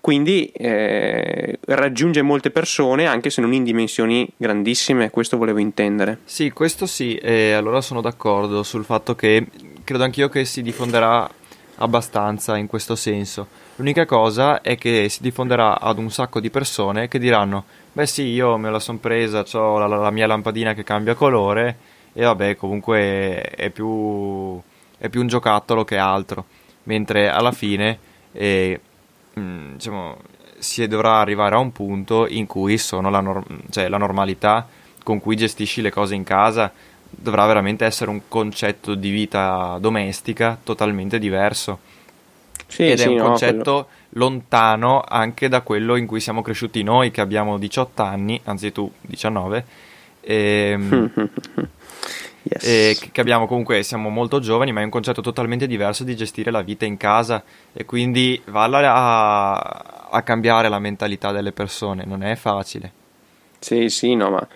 Quindi 0.00 0.46
eh, 0.54 1.58
raggiunge 1.66 2.22
molte 2.22 2.50
persone 2.50 3.06
anche 3.06 3.28
se 3.28 3.42
non 3.42 3.52
in 3.52 3.62
dimensioni 3.62 4.26
grandissime, 4.36 5.10
questo 5.10 5.36
volevo 5.36 5.58
intendere. 5.58 6.20
Sì, 6.24 6.50
questo 6.50 6.86
sì, 6.86 7.16
e 7.16 7.52
allora 7.52 7.82
sono 7.82 8.00
d'accordo 8.00 8.62
sul 8.62 8.84
fatto 8.84 9.14
che 9.14 9.44
credo 9.88 10.04
anch'io 10.04 10.28
che 10.28 10.44
si 10.44 10.60
diffonderà 10.60 11.26
abbastanza 11.76 12.58
in 12.58 12.66
questo 12.66 12.94
senso. 12.94 13.46
L'unica 13.76 14.04
cosa 14.04 14.60
è 14.60 14.76
che 14.76 15.08
si 15.08 15.22
diffonderà 15.22 15.80
ad 15.80 15.96
un 15.96 16.10
sacco 16.10 16.40
di 16.40 16.50
persone 16.50 17.08
che 17.08 17.18
diranno: 17.18 17.64
Beh, 17.94 18.06
sì, 18.06 18.24
io 18.24 18.58
me 18.58 18.70
la 18.70 18.80
sono 18.80 18.98
presa, 18.98 19.46
ho 19.50 19.78
la, 19.78 19.86
la, 19.86 20.10
mia 20.10 20.26
lampadina 20.26 20.74
che 20.74 20.84
cambia 20.84 21.14
colore, 21.14 21.78
e 22.12 22.22
vabbè, 22.22 22.56
comunque 22.56 23.40
è 23.40 23.70
più, 23.70 24.60
è 24.98 25.08
più 25.08 25.22
un 25.22 25.26
giocattolo 25.26 25.84
che 25.84 25.96
altro. 25.96 26.44
Mentre 26.82 27.30
alla 27.30 27.52
fine, 27.52 27.98
eh, 28.32 28.78
mm, 29.40 29.72
diciamo, 29.72 30.18
si 30.58 30.86
dovrà 30.86 31.18
arrivare 31.18 31.54
a 31.54 31.60
un 31.60 31.72
punto 31.72 32.26
in 32.28 32.44
cui 32.44 32.76
sono 32.76 33.08
la, 33.08 33.20
norm- 33.20 33.62
cioè, 33.70 33.88
la 33.88 33.96
normalità 33.96 34.68
con 35.02 35.18
cui 35.18 35.36
gestisci 35.36 35.80
le 35.80 35.90
cose 35.90 36.14
in 36.14 36.24
casa 36.24 36.70
dovrà 37.10 37.46
veramente 37.46 37.84
essere 37.84 38.10
un 38.10 38.22
concetto 38.28 38.94
di 38.94 39.10
vita 39.10 39.78
domestica 39.80 40.58
totalmente 40.62 41.18
diverso. 41.18 41.80
Sì, 42.66 42.90
Ed 42.90 42.98
sì, 42.98 43.04
è 43.04 43.08
un 43.08 43.16
no, 43.16 43.24
concetto 43.24 43.62
quello... 43.62 43.88
lontano 44.10 45.02
anche 45.06 45.48
da 45.48 45.62
quello 45.62 45.96
in 45.96 46.06
cui 46.06 46.20
siamo 46.20 46.42
cresciuti 46.42 46.82
noi, 46.82 47.10
che 47.10 47.22
abbiamo 47.22 47.56
18 47.56 48.02
anni, 48.02 48.40
anzi 48.44 48.72
tu 48.72 48.90
19, 49.00 49.64
ehm, 50.20 51.10
yes. 52.42 52.64
e 52.64 52.96
che 53.10 53.20
abbiamo 53.22 53.46
comunque, 53.46 53.82
siamo 53.82 54.10
molto 54.10 54.38
giovani, 54.38 54.72
ma 54.72 54.82
è 54.82 54.84
un 54.84 54.90
concetto 54.90 55.22
totalmente 55.22 55.66
diverso 55.66 56.04
di 56.04 56.14
gestire 56.14 56.50
la 56.50 56.60
vita 56.60 56.84
in 56.84 56.98
casa 56.98 57.42
e 57.72 57.86
quindi 57.86 58.40
vale 58.46 58.86
a, 58.86 59.52
a 60.10 60.22
cambiare 60.22 60.68
la 60.68 60.78
mentalità 60.78 61.32
delle 61.32 61.52
persone, 61.52 62.04
non 62.04 62.22
è 62.22 62.34
facile. 62.36 62.92
Sì, 63.58 63.88
sì, 63.88 64.14
no, 64.14 64.30
ma 64.30 64.46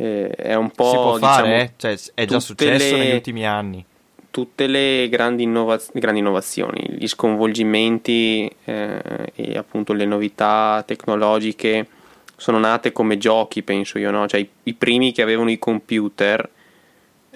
eh, 0.00 0.30
è 0.30 0.54
un 0.54 0.70
po'... 0.70 0.90
Si 0.90 0.96
può 0.96 1.16
fare, 1.16 1.42
diciamo, 1.42 1.62
eh? 1.62 1.72
cioè, 1.76 1.98
è 2.14 2.24
già 2.24 2.40
successo 2.40 2.96
le... 2.96 3.02
negli 3.02 3.14
ultimi 3.14 3.46
anni 3.46 3.84
tutte 4.30 4.68
le 4.68 5.08
grandi, 5.08 5.42
innova- 5.42 5.80
grandi 5.92 6.20
innovazioni, 6.20 6.86
gli 6.96 7.08
sconvolgimenti 7.08 8.48
eh, 8.64 9.32
e 9.34 9.58
appunto 9.58 9.92
le 9.92 10.04
novità 10.04 10.84
tecnologiche 10.86 11.86
sono 12.36 12.58
nate 12.58 12.92
come 12.92 13.18
giochi, 13.18 13.62
penso 13.62 13.98
io, 13.98 14.10
no? 14.12 14.28
Cioè 14.28 14.40
i, 14.40 14.48
i 14.62 14.74
primi 14.74 15.12
che 15.12 15.22
avevano 15.22 15.50
i 15.50 15.58
computer 15.58 16.48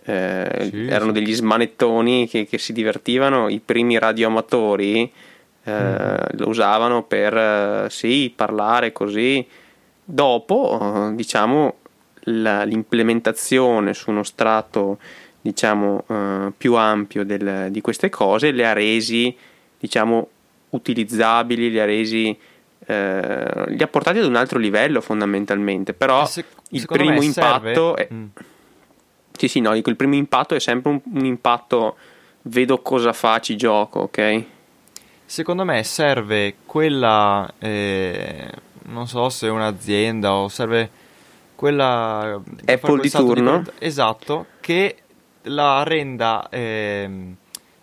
eh, 0.05 0.69
sì, 0.71 0.87
erano 0.87 1.13
degli 1.13 1.35
smanettoni 1.35 2.29
che, 2.29 2.47
che, 2.47 2.59
si 2.59 2.73
divertivano, 2.73 3.49
i 3.49 3.59
primi 3.59 3.99
radioamatori 3.99 5.11
eh, 5.65 5.73
mm. 5.73 6.17
lo 6.39 6.49
usavano 6.49 7.03
per 7.03 7.37
eh, 7.37 7.87
sì, 7.91 8.33
parlare 8.35 8.93
così. 8.93 9.47
Dopo, 10.07 11.11
diciamo, 11.15 11.77
la, 12.25 12.65
l'implementazione 12.65 13.95
su 13.95 14.11
uno 14.11 14.23
strato 14.23 14.99
diciamo, 15.41 16.05
uh, 16.07 16.53
più 16.57 16.75
ampio 16.75 17.25
del, 17.25 17.69
di 17.71 17.81
queste 17.83 18.09
cose, 18.09 18.51
le 18.51 18.67
ha 18.67 18.73
resi 18.73 19.37
diciamo, 19.79 20.29
utilizzabili, 20.71 21.71
li 21.71 21.79
ha 21.79 21.85
resi 21.85 22.37
uh, 22.87 23.65
li 23.67 23.83
ha 23.83 23.87
portati 23.87 24.19
ad 24.21 24.25
un 24.25 24.37
altro 24.37 24.59
livello 24.59 25.03
fondamentalmente. 25.03 25.93
Però 25.93 26.23
eh, 26.23 26.27
se, 26.27 26.45
il 26.71 26.87
primo 26.87 27.21
impatto 27.21 27.95
è, 27.97 28.09
mm. 28.11 28.25
sì, 29.37 29.49
sì, 29.49 29.61
no, 29.61 29.75
dico, 29.75 29.91
il 29.91 29.97
primo 29.97 30.15
impatto 30.15 30.55
è 30.55 30.61
sempre 30.61 30.93
un, 30.93 31.01
un 31.13 31.25
impatto 31.27 31.97
vedo 32.45 32.81
cosa 32.81 33.13
fa, 33.13 33.39
ci 33.41 33.57
gioco, 33.57 34.01
ok? 34.01 34.45
Secondo 35.27 35.65
me 35.65 35.83
serve 35.85 36.55
quella, 36.65 37.53
eh, 37.59 38.49
non 38.85 39.07
so 39.07 39.29
se 39.29 39.49
un'azienda 39.49 40.33
o 40.33 40.49
serve 40.49 41.03
quella 41.55 42.41
Apple 42.65 43.01
di 43.01 43.11
turno 43.11 43.63
di, 43.63 43.71
esatto 43.79 44.47
che 44.61 44.97
la 45.43 45.83
renda 45.83 46.49
eh, 46.49 47.09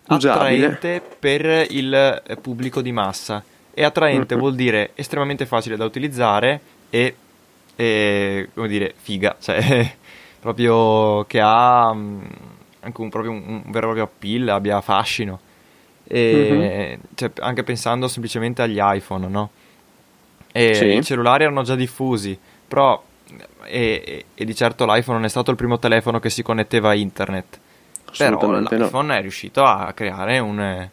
attraente 0.07 1.01
per 1.19 1.67
il 1.69 2.21
pubblico 2.41 2.81
di 2.81 2.91
massa. 2.91 3.43
E 3.73 3.83
attraente 3.83 4.33
mm-hmm. 4.33 4.43
vuol 4.43 4.55
dire 4.55 4.91
estremamente 4.95 5.45
facile 5.45 5.77
da 5.77 5.85
utilizzare 5.85 6.59
e, 6.89 7.15
e 7.75 8.49
come 8.53 8.67
dire, 8.67 8.93
figa, 8.97 9.37
cioè 9.39 9.95
proprio 10.39 11.23
che 11.25 11.39
ha 11.41 11.93
mm, 11.93 12.21
anche 12.81 13.01
un, 13.01 13.09
proprio, 13.09 13.31
un, 13.31 13.61
un 13.65 13.71
vero 13.71 13.77
e 13.77 13.93
proprio 13.95 14.03
appeal, 14.03 14.49
abbia 14.49 14.81
fascino. 14.81 15.39
E, 16.03 16.51
mm-hmm. 16.51 16.99
cioè, 17.15 17.31
anche 17.39 17.63
pensando 17.63 18.07
semplicemente 18.09 18.61
agli 18.61 18.79
iPhone, 18.79 19.27
no? 19.27 19.49
E 20.51 20.73
sì. 20.73 20.85
I 20.87 21.03
cellulari 21.03 21.43
erano 21.43 21.63
già 21.63 21.75
diffusi, 21.75 22.37
però 22.67 23.01
e, 23.71 24.25
e, 24.35 24.45
di 24.45 24.53
certo 24.53 24.85
l'iPhone 24.85 25.17
non 25.17 25.25
è 25.25 25.29
stato 25.29 25.49
il 25.49 25.57
primo 25.57 25.79
telefono 25.79 26.19
che 26.19 26.29
si 26.29 26.43
connetteva 26.43 26.89
a 26.89 26.93
internet. 26.93 27.59
Però 28.17 28.59
l'iPhone 28.59 29.07
no. 29.07 29.13
è 29.13 29.21
riuscito 29.21 29.63
a 29.63 29.93
creare 29.93 30.39
un, 30.39 30.89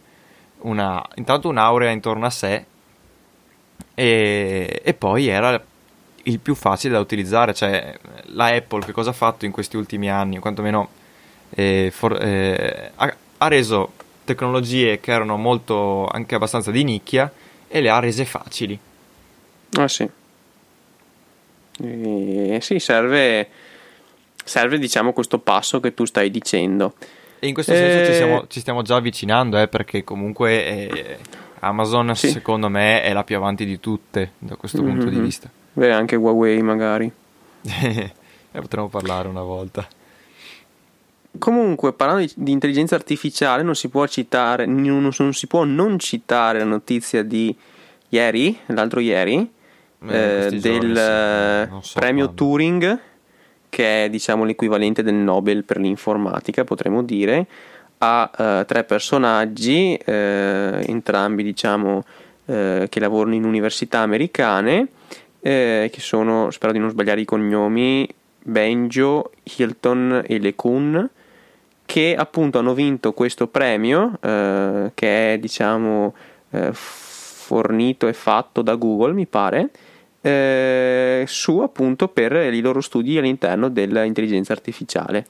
una, 0.58 1.04
intanto 1.16 1.48
un'aurea 1.48 1.90
intorno 1.90 2.26
a 2.26 2.30
sé 2.30 2.64
e, 3.94 4.80
e, 4.84 4.94
poi 4.94 5.26
era 5.26 5.60
il 6.22 6.38
più 6.38 6.54
facile 6.54 6.94
da 6.94 7.00
utilizzare. 7.00 7.52
Cioè, 7.52 7.98
la 8.26 8.46
Apple 8.46 8.84
che 8.84 8.92
cosa 8.92 9.10
ha 9.10 9.14
fatto 9.14 9.44
in 9.44 9.50
questi 9.50 9.76
ultimi 9.76 10.08
anni? 10.08 10.38
Quantomeno 10.38 10.88
eh, 11.50 11.90
for, 11.92 12.16
eh, 12.22 12.92
ha, 12.94 13.16
ha 13.38 13.48
reso 13.48 13.92
tecnologie 14.24 15.00
che 15.00 15.10
erano 15.10 15.36
molto 15.36 16.06
anche 16.06 16.36
abbastanza 16.36 16.70
di 16.70 16.84
nicchia 16.84 17.32
e 17.66 17.80
le 17.80 17.90
ha 17.90 17.98
rese 17.98 18.24
facili. 18.24 18.78
Ah 19.72 19.88
sì. 19.88 20.08
E 21.80 22.58
sì, 22.60 22.78
serve, 22.78 23.48
serve 24.44 24.78
diciamo 24.78 25.12
questo 25.12 25.38
passo 25.38 25.80
che 25.80 25.94
tu 25.94 26.04
stai 26.04 26.30
dicendo. 26.30 26.94
E 27.38 27.46
in 27.46 27.54
questo 27.54 27.72
senso 27.72 28.04
ci, 28.04 28.10
eh, 28.10 28.14
siamo, 28.14 28.46
ci, 28.48 28.60
stiamo 28.60 28.82
già 28.82 28.96
avvicinando, 28.96 29.58
eh, 29.60 29.68
perché 29.68 30.02
comunque 30.02 30.66
eh, 30.66 31.18
Amazon 31.60 32.14
sì. 32.16 32.30
secondo 32.30 32.68
me 32.68 33.02
è 33.02 33.12
la 33.12 33.22
più 33.22 33.36
avanti 33.36 33.64
di 33.64 33.78
tutte 33.78 34.32
da 34.38 34.56
questo 34.56 34.82
mm-hmm. 34.82 34.96
punto 34.96 35.10
di 35.10 35.20
vista. 35.20 35.48
Beh, 35.72 35.92
anche 35.92 36.16
Huawei 36.16 36.60
magari. 36.62 37.10
ne 37.60 38.12
potremmo 38.50 38.88
parlare 38.88 39.28
una 39.28 39.42
volta. 39.42 39.86
Comunque, 41.38 41.92
parlando 41.92 42.24
di, 42.24 42.32
di, 42.34 42.50
intelligenza 42.50 42.96
artificiale, 42.96 43.62
non 43.62 43.76
si 43.76 43.88
può 43.88 44.04
citare, 44.08 44.66
non, 44.66 45.10
non 45.16 45.32
si 45.34 45.46
può 45.46 45.62
non 45.62 45.98
citare 45.98 46.58
la 46.58 46.64
notizia 46.64 47.22
di 47.22 47.54
ieri, 48.08 48.58
l'altro 48.66 48.98
ieri, 48.98 49.48
eh, 50.06 50.48
del 50.60 50.96
eh, 50.96 51.68
so 51.80 51.98
premio 51.98 52.24
quando. 52.26 52.44
Turing, 52.44 52.98
che 53.68 54.04
è 54.04 54.10
diciamo 54.10 54.44
l'equivalente 54.44 55.02
del 55.02 55.14
Nobel 55.14 55.64
per 55.64 55.78
l'informatica, 55.78 56.64
potremmo 56.64 57.02
dire, 57.02 57.46
a 57.98 58.30
uh, 58.60 58.64
tre 58.64 58.84
personaggi, 58.84 59.98
uh, 60.06 60.10
entrambi 60.12 61.42
diciamo 61.42 61.96
uh, 61.96 62.84
che 62.88 63.00
lavorano 63.00 63.34
in 63.34 63.44
università 63.44 64.00
americane, 64.00 64.88
che 65.40 65.90
sono, 65.96 66.50
spero 66.50 66.72
di 66.72 66.78
non 66.78 66.90
sbagliare 66.90 67.22
i 67.22 67.24
cognomi, 67.24 68.06
Benjo, 68.42 69.30
Hilton 69.44 70.24
e 70.26 70.38
LeCun, 70.38 71.08
che 71.86 72.14
appunto 72.14 72.58
hanno 72.58 72.74
vinto 72.74 73.14
questo 73.14 73.46
premio, 73.46 74.18
che 74.20 75.32
è 75.32 75.38
diciamo 75.38 76.12
fornito 77.48 78.06
e 78.08 78.12
fatto 78.12 78.60
da 78.60 78.74
Google, 78.74 79.14
mi 79.14 79.24
pare, 79.24 79.70
eh, 80.20 81.24
su 81.26 81.60
appunto 81.60 82.08
per 82.08 82.32
i 82.52 82.60
loro 82.60 82.82
studi 82.82 83.16
all'interno 83.16 83.70
dell'intelligenza 83.70 84.52
artificiale. 84.52 85.24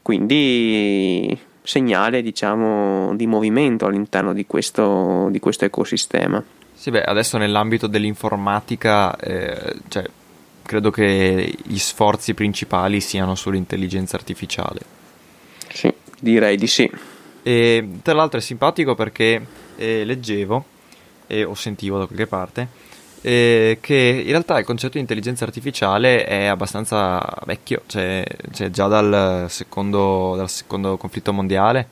Quindi 0.00 1.38
segnale 1.62 2.22
diciamo 2.22 3.14
di 3.14 3.26
movimento 3.26 3.84
all'interno 3.84 4.32
di 4.32 4.46
questo, 4.46 5.28
di 5.30 5.38
questo 5.38 5.66
ecosistema. 5.66 6.42
Sì, 6.72 6.90
beh, 6.90 7.02
adesso 7.02 7.36
nell'ambito 7.36 7.86
dell'informatica, 7.86 9.16
eh, 9.16 9.76
cioè, 9.88 10.04
credo 10.62 10.90
che 10.90 11.54
gli 11.62 11.78
sforzi 11.78 12.32
principali 12.32 13.00
siano 13.00 13.34
sull'intelligenza 13.34 14.16
artificiale. 14.16 14.80
Sì, 15.68 15.92
direi 16.18 16.56
di 16.56 16.66
sì. 16.66 16.90
E, 17.42 17.88
tra 18.02 18.14
l'altro 18.14 18.38
è 18.38 18.42
simpatico 18.42 18.94
perché 18.94 19.44
eh, 19.76 20.04
leggevo 20.04 20.64
e 21.26 21.44
o 21.44 21.54
sentivo 21.54 21.98
da 21.98 22.06
qualche 22.06 22.26
parte 22.26 22.94
eh, 23.26 23.78
che 23.80 24.22
in 24.24 24.30
realtà 24.30 24.56
il 24.56 24.64
concetto 24.64 24.92
di 24.92 25.00
intelligenza 25.00 25.44
artificiale 25.44 26.24
è 26.24 26.44
abbastanza 26.44 27.20
vecchio, 27.44 27.82
cioè, 27.86 28.24
cioè 28.52 28.70
già 28.70 28.86
dal 28.86 29.46
secondo, 29.48 30.34
dal 30.36 30.48
secondo, 30.48 30.96
conflitto 30.96 31.32
mondiale, 31.32 31.88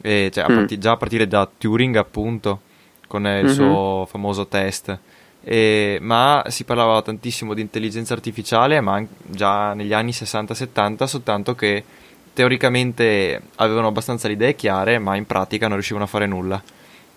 eh, 0.00 0.28
cioè 0.32 0.42
a 0.42 0.50
mm. 0.50 0.54
part- 0.56 0.78
già 0.78 0.90
a 0.90 0.96
partire 0.96 1.28
da 1.28 1.48
Turing 1.56 1.94
appunto, 1.94 2.62
con 3.06 3.24
il 3.26 3.44
mm-hmm. 3.44 3.46
suo 3.46 4.08
famoso 4.10 4.48
test. 4.48 4.98
Eh, 5.44 5.98
ma 6.00 6.42
si 6.48 6.64
parlava 6.64 7.00
tantissimo 7.00 7.54
di 7.54 7.60
intelligenza 7.60 8.14
artificiale, 8.14 8.80
ma 8.80 9.00
già 9.22 9.72
negli 9.72 9.92
anni 9.92 10.10
60-70, 10.10 11.04
soltanto 11.04 11.54
che 11.54 11.84
teoricamente 12.32 13.40
avevano 13.54 13.86
abbastanza 13.86 14.26
le 14.26 14.34
idee 14.34 14.56
chiare, 14.56 14.98
ma 14.98 15.14
in 15.14 15.26
pratica 15.26 15.66
non 15.66 15.74
riuscivano 15.74 16.06
a 16.06 16.08
fare 16.08 16.26
nulla. 16.26 16.60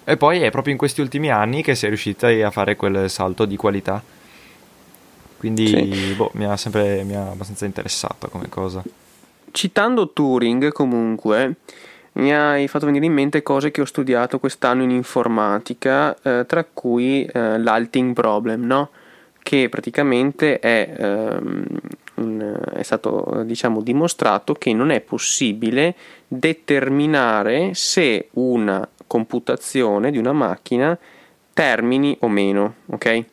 E 0.10 0.18
poi 0.18 0.40
è 0.40 0.50
proprio 0.50 0.74
in 0.74 0.80
questi 0.80 1.02
ultimi 1.02 1.30
anni 1.30 1.62
che 1.62 1.76
si 1.76 1.86
è 1.86 1.88
riusciti 1.88 2.42
a 2.42 2.50
fare 2.50 2.76
quel 2.76 3.12
salto 3.12 3.46
di 3.46 3.56
qualità. 3.56 4.02
Quindi 5.38 5.68
sì. 5.68 6.14
boh, 6.16 6.32
mi, 6.34 6.46
ha 6.46 6.58
sempre, 6.58 7.04
mi 7.04 7.16
ha 7.16 7.30
abbastanza 7.30 7.66
interessato 7.66 8.28
come 8.28 8.50
cosa. 8.50 8.82
Citando 9.52 10.12
Turing 10.12 10.72
comunque, 10.72 11.58
mi 12.14 12.34
hai 12.34 12.68
fatto 12.68 12.88
venire 12.88 13.06
in 13.06 13.14
mente 13.14 13.44
cose 13.44 13.70
che 13.70 13.82
ho 13.82 13.86
studiato 13.86 14.40
quest'anno 14.40 14.82
in 14.82 14.90
informatica, 14.90 16.18
eh, 16.24 16.44
tra 16.48 16.66
cui 16.66 17.24
eh, 17.26 17.60
l'alting 17.60 18.14
problem, 18.14 18.66
no? 18.66 18.90
che 19.44 19.70
praticamente 19.70 20.58
è, 20.58 20.92
ehm, 20.98 21.66
un, 22.16 22.60
è 22.74 22.82
stato 22.82 23.44
diciamo, 23.46 23.82
dimostrato 23.82 24.54
che 24.54 24.74
non 24.74 24.90
è 24.90 25.02
possibile 25.02 25.94
determinare 26.28 27.76
se 27.76 28.30
una 28.34 28.88
computazione 29.10 30.12
di 30.12 30.20
una 30.20 30.32
macchina 30.34 30.98
termini 31.52 32.16
o 32.22 32.30
meno, 32.30 32.76
ok? 32.86 33.26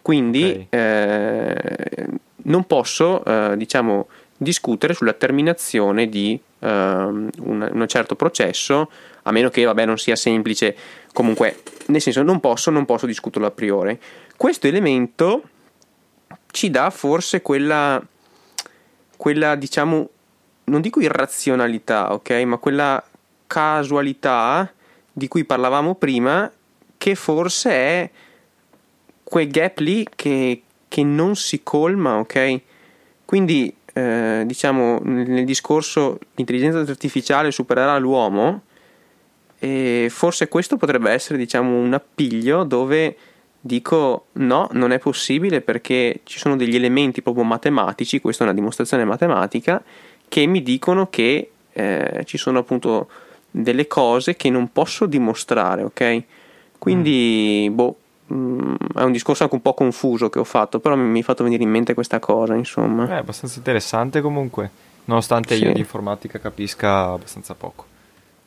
Quindi 0.00 0.66
okay. 0.66 0.66
Eh, 0.70 2.06
non 2.44 2.64
posso, 2.64 3.22
eh, 3.24 3.56
diciamo, 3.56 4.08
discutere 4.38 4.94
sulla 4.94 5.12
terminazione 5.12 6.08
di 6.08 6.40
uh, 6.60 6.66
un, 6.66 7.30
un, 7.72 7.84
certo 7.88 8.14
processo, 8.14 8.90
a 9.22 9.32
meno 9.32 9.50
che 9.50 9.64
vabbè, 9.64 9.84
non 9.84 9.98
sia 9.98 10.16
semplice. 10.16 10.74
Comunque, 11.12 11.62
nel 11.86 12.00
senso, 12.00 12.22
non 12.22 12.40
posso, 12.40 12.70
non 12.70 12.86
posso 12.86 13.04
discuterlo 13.04 13.48
a 13.48 13.50
priori. 13.50 13.98
Questo 14.36 14.66
elemento 14.66 15.42
ci 16.52 16.70
dà 16.70 16.88
forse 16.90 17.42
quella, 17.42 18.00
quella 19.16 19.54
diciamo, 19.56 20.08
non 20.64 20.80
dico 20.80 21.00
irrazionalità, 21.00 22.12
ok, 22.12 22.30
ma 22.44 22.56
quella 22.58 23.04
casualità 23.46 24.72
di 25.18 25.28
cui 25.28 25.44
parlavamo 25.44 25.96
prima, 25.96 26.50
che 26.96 27.14
forse 27.14 27.70
è 27.70 28.10
quel 29.22 29.50
gap 29.50 29.78
lì 29.80 30.06
che, 30.14 30.62
che 30.88 31.02
non 31.02 31.36
si 31.36 31.62
colma, 31.62 32.18
ok? 32.18 32.60
Quindi, 33.26 33.74
eh, 33.92 34.44
diciamo, 34.46 35.00
nel 35.02 35.44
discorso 35.44 36.18
l'intelligenza 36.36 36.78
artificiale 36.78 37.50
supererà 37.50 37.98
l'uomo, 37.98 38.62
e 39.58 40.06
forse 40.08 40.48
questo 40.48 40.76
potrebbe 40.76 41.10
essere, 41.10 41.36
diciamo, 41.36 41.76
un 41.76 41.92
appiglio 41.92 42.62
dove 42.62 43.16
dico 43.60 44.26
no, 44.34 44.68
non 44.72 44.92
è 44.92 44.98
possibile 45.00 45.60
perché 45.60 46.20
ci 46.22 46.38
sono 46.38 46.56
degli 46.56 46.76
elementi 46.76 47.22
proprio 47.22 47.44
matematici, 47.44 48.20
questa 48.20 48.44
è 48.44 48.46
una 48.46 48.56
dimostrazione 48.56 49.04
matematica, 49.04 49.82
che 50.28 50.46
mi 50.46 50.62
dicono 50.62 51.10
che 51.10 51.50
eh, 51.72 52.22
ci 52.24 52.38
sono 52.38 52.60
appunto 52.60 53.08
delle 53.50 53.86
cose 53.86 54.36
che 54.36 54.50
non 54.50 54.70
posso 54.72 55.06
dimostrare, 55.06 55.82
ok? 55.82 56.22
Quindi, 56.78 57.68
mm. 57.70 57.74
boh, 57.74 57.96
mh, 58.26 58.34
mm, 58.34 58.74
è 58.96 59.02
un 59.02 59.12
discorso 59.12 59.42
anche 59.42 59.54
un 59.54 59.62
po' 59.62 59.74
confuso 59.74 60.28
che 60.28 60.38
ho 60.38 60.44
fatto, 60.44 60.80
però 60.80 60.96
mi, 60.96 61.20
ha 61.20 61.22
fatto 61.22 61.44
venire 61.44 61.62
in 61.62 61.70
mente 61.70 61.94
questa 61.94 62.18
cosa, 62.18 62.54
insomma. 62.54 63.08
È 63.08 63.14
abbastanza 63.14 63.58
interessante 63.58 64.20
comunque, 64.20 64.70
nonostante 65.06 65.56
sì. 65.56 65.64
io 65.64 65.72
di 65.72 65.80
informatica 65.80 66.38
capisca 66.38 67.10
abbastanza 67.12 67.54
poco. 67.54 67.86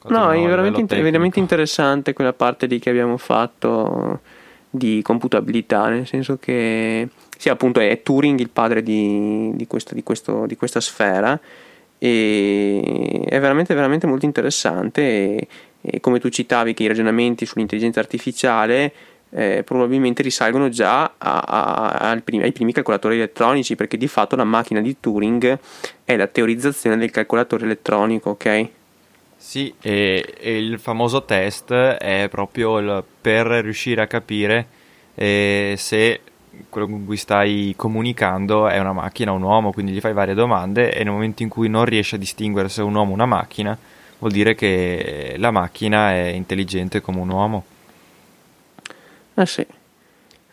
No, 0.03 0.31
è 0.31 0.43
veramente, 0.47 0.97
è 0.97 1.01
veramente 1.01 1.37
interessante 1.37 2.13
quella 2.13 2.33
parte 2.33 2.65
lì 2.65 2.79
che 2.79 2.89
abbiamo 2.89 3.17
fatto 3.17 4.19
di 4.67 5.01
computabilità, 5.03 5.89
nel 5.89 6.07
senso 6.07 6.37
che 6.37 7.07
sì, 7.37 7.49
appunto 7.49 7.79
è 7.79 8.01
Turing 8.01 8.39
il 8.39 8.49
padre 8.49 8.81
di, 8.81 9.51
di, 9.53 9.67
questo, 9.67 9.93
di, 9.93 10.01
questo, 10.01 10.45
di 10.47 10.55
questa 10.55 10.79
sfera 10.79 11.39
e 12.03 13.23
è 13.27 13.39
veramente, 13.39 13.75
veramente 13.75 14.07
molto 14.07 14.25
interessante 14.25 15.01
e, 15.01 15.47
e 15.81 15.99
come 15.99 16.19
tu 16.19 16.29
citavi 16.29 16.73
che 16.73 16.81
i 16.81 16.87
ragionamenti 16.87 17.45
sull'intelligenza 17.45 17.99
artificiale 17.99 18.91
eh, 19.29 19.61
probabilmente 19.63 20.23
risalgono 20.23 20.69
già 20.69 21.13
a, 21.15 21.39
a, 21.39 22.21
primi, 22.23 22.41
ai 22.41 22.51
primi 22.51 22.73
calcolatori 22.73 23.17
elettronici 23.17 23.75
perché 23.75 23.97
di 23.97 24.07
fatto 24.07 24.35
la 24.35 24.43
macchina 24.43 24.81
di 24.81 24.97
Turing 24.99 25.59
è 26.03 26.15
la 26.15 26.25
teorizzazione 26.25 26.97
del 26.97 27.11
calcolatore 27.11 27.65
elettronico, 27.65 28.31
ok? 28.31 28.67
Sì, 29.37 29.71
e, 29.79 30.33
e 30.39 30.57
il 30.57 30.79
famoso 30.79 31.23
test 31.23 31.71
è 31.71 32.27
proprio 32.31 32.79
il, 32.79 33.03
per 33.21 33.45
riuscire 33.45 34.01
a 34.01 34.07
capire 34.07 34.67
eh, 35.13 35.75
se 35.77 36.21
quello 36.69 36.87
con 36.87 37.05
cui 37.05 37.17
stai 37.17 37.73
comunicando 37.77 38.67
è 38.67 38.79
una 38.79 38.93
macchina 38.93 39.31
o 39.31 39.35
un 39.35 39.43
uomo, 39.43 39.71
quindi 39.71 39.91
gli 39.91 39.99
fai 39.99 40.13
varie 40.13 40.33
domande 40.33 40.91
e 40.91 41.03
nel 41.03 41.13
momento 41.13 41.43
in 41.43 41.49
cui 41.49 41.69
non 41.69 41.85
riesci 41.85 42.15
a 42.15 42.17
distinguere 42.17 42.69
se 42.69 42.81
è 42.81 42.83
un 42.83 42.95
uomo 42.95 43.11
o 43.11 43.13
una 43.13 43.25
macchina, 43.25 43.77
vuol 44.19 44.31
dire 44.31 44.55
che 44.55 45.35
la 45.37 45.51
macchina 45.51 46.11
è 46.11 46.27
intelligente 46.27 47.01
come 47.01 47.19
un 47.19 47.29
uomo. 47.29 47.65
Ah 49.35 49.45
sì. 49.45 49.65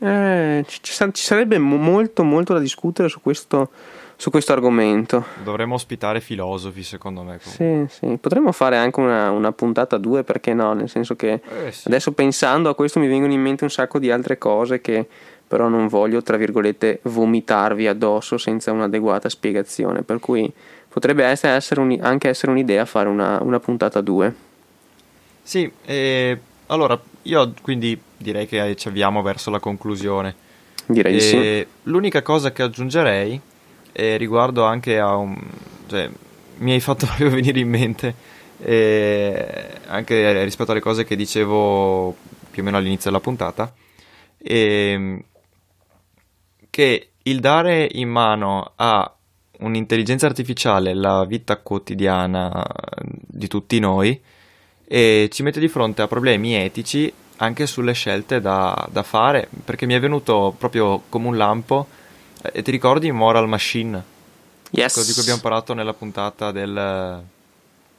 Eh, 0.00 0.64
ci, 0.68 0.80
ci, 0.80 1.10
sarebbe 1.12 1.58
molto 1.58 2.22
molto 2.22 2.52
da 2.52 2.60
discutere 2.60 3.08
su 3.08 3.20
questo, 3.20 3.70
su 4.16 4.30
questo 4.30 4.52
argomento. 4.52 5.24
Dovremmo 5.42 5.74
ospitare 5.74 6.20
filosofi, 6.20 6.84
secondo 6.84 7.22
me. 7.22 7.38
Sì, 7.40 7.84
sì. 7.88 8.16
Potremmo 8.20 8.52
fare 8.52 8.76
anche 8.76 9.00
una, 9.00 9.30
una 9.30 9.50
puntata 9.50 9.96
a 9.96 9.98
due, 9.98 10.22
perché 10.22 10.54
no? 10.54 10.72
Nel 10.72 10.88
senso 10.88 11.16
che 11.16 11.40
eh, 11.66 11.72
sì. 11.72 11.88
adesso 11.88 12.12
pensando 12.12 12.68
a 12.68 12.76
questo 12.76 13.00
mi 13.00 13.08
vengono 13.08 13.32
in 13.32 13.40
mente 13.40 13.64
un 13.64 13.70
sacco 13.70 13.98
di 13.98 14.10
altre 14.10 14.38
cose 14.38 14.80
che 14.80 15.08
però 15.48 15.68
non 15.68 15.88
voglio, 15.88 16.22
tra 16.22 16.36
virgolette, 16.36 17.00
vomitarvi 17.04 17.88
addosso 17.88 18.38
senza 18.38 18.70
un'adeguata 18.70 19.28
spiegazione, 19.28 20.02
per 20.02 20.20
cui 20.20 20.52
potrebbe 20.88 21.24
essere, 21.24 21.54
essere 21.54 21.80
un, 21.80 21.98
anche 22.00 22.28
essere 22.28 22.52
un'idea 22.52 22.84
fare 22.84 23.08
una, 23.08 23.42
una 23.42 23.58
puntata 23.58 24.00
2. 24.00 24.34
Sì, 25.42 25.70
eh, 25.84 26.38
allora 26.66 27.00
io 27.22 27.54
quindi 27.62 27.98
direi 28.16 28.46
che 28.46 28.76
ci 28.76 28.88
avviamo 28.88 29.22
verso 29.22 29.50
la 29.50 29.58
conclusione. 29.58 30.34
Direi 30.86 31.12
di 31.12 31.20
sì. 31.20 31.66
L'unica 31.84 32.22
cosa 32.22 32.52
che 32.52 32.62
aggiungerei 32.62 33.40
eh, 33.92 34.16
riguardo 34.16 34.64
anche 34.64 34.98
a 34.98 35.16
un... 35.16 35.36
Cioè, 35.86 36.08
mi 36.58 36.72
hai 36.72 36.80
fatto 36.80 37.06
proprio 37.08 37.30
venire 37.30 37.58
in 37.58 37.68
mente 37.68 38.14
eh, 38.60 39.68
anche 39.86 40.42
rispetto 40.44 40.72
alle 40.72 40.80
cose 40.80 41.04
che 41.04 41.16
dicevo 41.16 42.14
più 42.50 42.62
o 42.62 42.64
meno 42.64 42.76
all'inizio 42.76 43.10
della 43.10 43.22
puntata. 43.22 43.72
E, 44.36 45.24
che 46.78 47.08
il 47.22 47.40
dare 47.40 47.88
in 47.90 48.08
mano 48.08 48.74
a 48.76 49.12
un'intelligenza 49.58 50.26
artificiale 50.26 50.94
la 50.94 51.24
vita 51.24 51.56
quotidiana 51.56 52.64
di 53.02 53.48
tutti 53.48 53.80
noi 53.80 54.22
e 54.86 55.28
ci 55.32 55.42
mette 55.42 55.58
di 55.58 55.66
fronte 55.66 56.02
a 56.02 56.06
problemi 56.06 56.54
etici 56.54 57.12
anche 57.38 57.66
sulle 57.66 57.94
scelte 57.94 58.40
da, 58.40 58.88
da 58.92 59.02
fare, 59.02 59.48
perché 59.64 59.86
mi 59.86 59.94
è 59.94 59.98
venuto 59.98 60.54
proprio 60.56 61.02
come 61.08 61.26
un 61.26 61.36
lampo. 61.36 61.88
E 62.40 62.62
ti 62.62 62.70
ricordi 62.70 63.10
Moral 63.10 63.48
Machine? 63.48 64.00
Yes. 64.70 65.04
Di 65.04 65.12
cui 65.14 65.22
abbiamo 65.22 65.40
parlato 65.40 65.74
nella 65.74 65.94
puntata 65.94 66.52
del... 66.52 67.22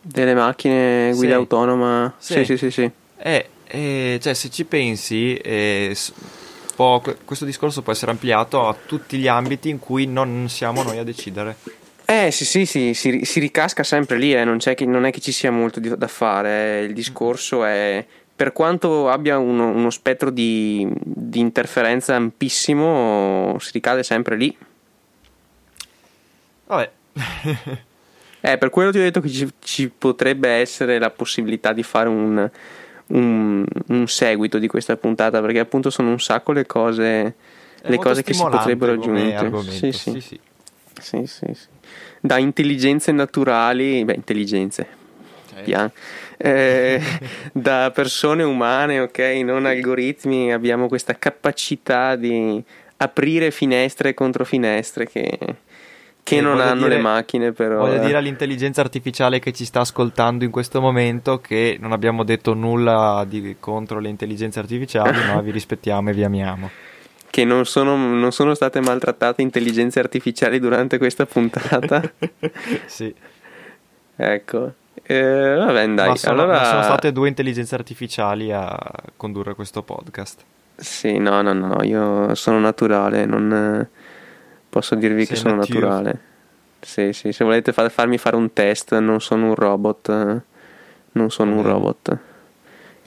Delle 0.01 0.33
macchine 0.33 1.11
guida 1.15 1.33
sì. 1.33 1.37
autonoma. 1.37 2.13
Sì, 2.17 2.45
sì, 2.45 2.45
sì, 2.45 2.57
sì. 2.57 2.71
sì. 2.71 2.91
E, 3.17 3.49
e, 3.67 4.19
cioè, 4.21 4.33
se 4.33 4.49
ci 4.49 4.63
pensi, 4.63 5.35
eh, 5.35 5.93
può, 6.79 7.01
questo 7.25 7.43
discorso 7.43 7.81
può 7.81 7.91
essere 7.91 8.11
ampliato 8.11 8.65
a 8.65 8.73
tutti 8.73 9.17
gli 9.17 9.27
ambiti 9.27 9.67
in 9.67 9.79
cui 9.79 10.05
non 10.05 10.47
siamo 10.47 10.81
noi 10.81 10.97
a 10.97 11.03
decidere. 11.03 11.57
Eh 12.05 12.31
sì, 12.31 12.45
sì, 12.45 12.65
sì, 12.65 12.93
si, 12.93 13.25
si 13.25 13.41
ricasca 13.41 13.83
sempre 13.83 14.17
lì, 14.17 14.33
eh. 14.33 14.45
non, 14.45 14.59
che, 14.59 14.85
non, 14.85 15.03
è 15.03 15.11
che 15.11 15.19
ci 15.19 15.33
sia 15.33 15.51
molto 15.51 15.81
da 15.81 16.07
fare, 16.07 16.79
il 16.83 16.93
discorso 16.93 17.65
è 17.65 18.05
per 18.33 18.53
quanto 18.53 19.09
abbia 19.09 19.37
uno, 19.37 19.67
uno 19.67 19.89
spettro 19.89 20.29
di, 20.29 20.87
di, 21.03 21.39
interferenza 21.41 22.15
ampissimo, 22.15 23.57
si 23.59 23.71
ricade 23.73 24.01
sempre 24.01 24.37
lì. 24.37 24.57
Vabbè. 26.65 26.91
eh, 28.39 28.57
per 28.57 28.69
quello 28.69 28.91
ti 28.91 28.99
ho 28.99 29.01
detto 29.01 29.19
che 29.19 29.27
ci, 29.27 29.49
ci 29.59 29.89
potrebbe 29.89 30.47
essere 30.47 30.97
la 30.97 31.09
possibilità 31.09 31.73
di 31.73 31.83
fare 31.83 32.07
un, 32.07 32.49
un, 33.09 33.65
un, 33.87 34.07
seguito 34.07 34.57
di 34.57 34.67
questa 34.67 34.97
puntata, 34.97 35.41
perché 35.41 35.59
appunto 35.59 35.89
sono 35.89 36.09
un 36.09 36.19
sacco 36.19 36.51
le 36.51 36.65
cose, 36.65 37.35
le 37.81 37.97
cose 37.97 38.23
che 38.23 38.33
si 38.33 38.43
potrebbero 38.43 38.93
aggiungere. 38.93 39.61
Sì 39.63 39.91
sì. 39.91 40.39
Sì, 40.99 41.25
sì. 41.25 41.45
sì. 41.53 41.67
Da 42.19 42.37
intelligenze 42.37 43.11
naturali, 43.11 44.03
beh, 44.03 44.13
intelligenze, 44.13 44.87
pian, 45.63 45.89
eh, 46.37 47.01
da 47.53 47.91
persone 47.93 48.43
umane, 48.43 48.99
ok, 48.99 49.19
non 49.43 49.65
algoritmi, 49.65 50.51
abbiamo 50.51 50.87
questa 50.87 51.17
capacità 51.17 52.15
di 52.15 52.61
aprire 52.97 53.51
finestre 53.51 54.13
contro 54.13 54.43
finestre 54.43 55.07
che, 55.07 55.37
che 56.29 56.37
eh, 56.37 56.41
non 56.41 56.59
hanno 56.59 56.83
dire, 56.83 56.97
le 56.97 57.01
macchine 57.01 57.51
però. 57.53 57.79
Voglio 57.79 57.97
dire 57.97 58.17
all'intelligenza 58.17 58.81
artificiale 58.81 59.39
che 59.39 59.51
ci 59.51 59.65
sta 59.65 59.79
ascoltando 59.79 60.43
in 60.43 60.51
questo 60.51 60.79
momento 60.79 61.39
che 61.39 61.77
non 61.79 61.91
abbiamo 61.91 62.23
detto 62.23 62.53
nulla 62.53 63.25
di, 63.27 63.55
contro 63.59 63.97
le 63.99 64.09
intelligenze 64.09 64.59
artificiali, 64.59 65.17
ma 65.25 65.41
vi 65.41 65.49
rispettiamo 65.49 66.11
e 66.11 66.13
vi 66.13 66.23
amiamo. 66.23 66.69
Che 67.31 67.45
non 67.45 67.65
sono, 67.65 67.95
non 67.95 68.31
sono 68.31 68.53
state 68.53 68.79
maltrattate 68.79 69.41
intelligenze 69.41 69.99
artificiali 69.99 70.59
durante 70.59 70.99
questa 70.99 71.25
puntata. 71.25 72.01
sì. 72.85 73.13
Ecco. 74.15 74.73
Eh, 75.01 75.55
vabbè, 75.57 75.87
dai. 75.87 76.09
Ma 76.09 76.15
sono, 76.15 76.41
allora... 76.41 76.63
sono 76.65 76.83
state 76.83 77.11
due 77.11 77.27
intelligenze 77.27 77.73
artificiali 77.73 78.51
a 78.51 78.77
condurre 79.17 79.55
questo 79.55 79.81
podcast. 79.81 80.43
Sì, 80.75 81.17
no, 81.17 81.41
no, 81.41 81.53
no, 81.53 81.83
io 81.83 82.35
sono 82.35 82.59
naturale, 82.59 83.25
non 83.25 83.87
posso 84.69 84.95
dirvi 84.95 85.25
Sei 85.25 85.33
che 85.33 85.41
sono 85.41 85.55
native. 85.55 85.79
naturale. 85.79 86.19
Sì, 86.79 87.11
sì, 87.11 87.31
se 87.33 87.43
volete 87.43 87.73
far, 87.73 87.91
farmi 87.91 88.17
fare 88.17 88.35
un 88.35 88.53
test, 88.53 88.97
non 88.99 89.19
sono 89.19 89.47
un 89.47 89.55
robot. 89.55 90.41
Non 91.11 91.31
sono 91.31 91.55
un 91.55 91.63
robot. 91.63 92.17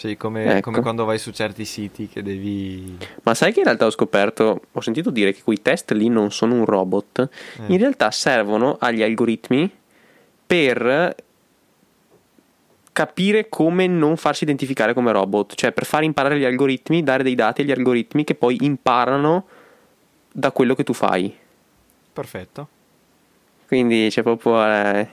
Sì, 0.02 0.16
come, 0.16 0.56
ecco. 0.56 0.70
come, 0.70 0.80
quando 0.80 1.04
vai 1.04 1.18
su 1.18 1.30
certi 1.30 1.64
siti 1.64 2.08
che 2.08 2.22
devi... 2.22 2.98
Ma 3.22 3.34
sai 3.34 3.52
che 3.52 3.60
in 3.60 3.66
realtà 3.66 3.86
ho 3.86 3.90
scoperto, 3.90 4.62
ho 4.72 4.80
sentito 4.80 5.10
dire 5.10 5.32
che 5.32 5.42
quei 5.42 5.62
test 5.62 5.92
lì 5.92 6.08
non 6.08 6.32
sono 6.32 6.54
un 6.54 6.64
robot, 6.64 7.20
eh. 7.20 7.72
in 7.72 7.78
realtà 7.78 8.10
servono 8.10 8.78
agli 8.80 9.00
algoritmi 9.02 9.70
per 10.44 11.14
capire 12.92 13.48
come 13.48 13.86
non 13.86 14.16
farsi 14.16 14.42
identificare 14.42 14.92
come 14.92 15.12
robot, 15.12 15.54
cioè 15.54 15.70
per 15.70 15.86
far 15.86 16.02
imparare 16.02 16.38
gli 16.38 16.44
algoritmi, 16.44 17.04
dare 17.04 17.22
dei 17.22 17.36
dati 17.36 17.62
agli 17.62 17.70
algoritmi 17.70 18.24
che 18.24 18.34
poi 18.34 18.58
imparano 18.62 19.46
da 20.32 20.50
quello 20.50 20.74
che 20.74 20.82
tu 20.82 20.92
fai. 20.94 21.32
Perfetto. 22.12 22.68
Quindi 23.66 24.08
c'è 24.10 24.22
proprio 24.22 24.62
eh, 24.64 25.08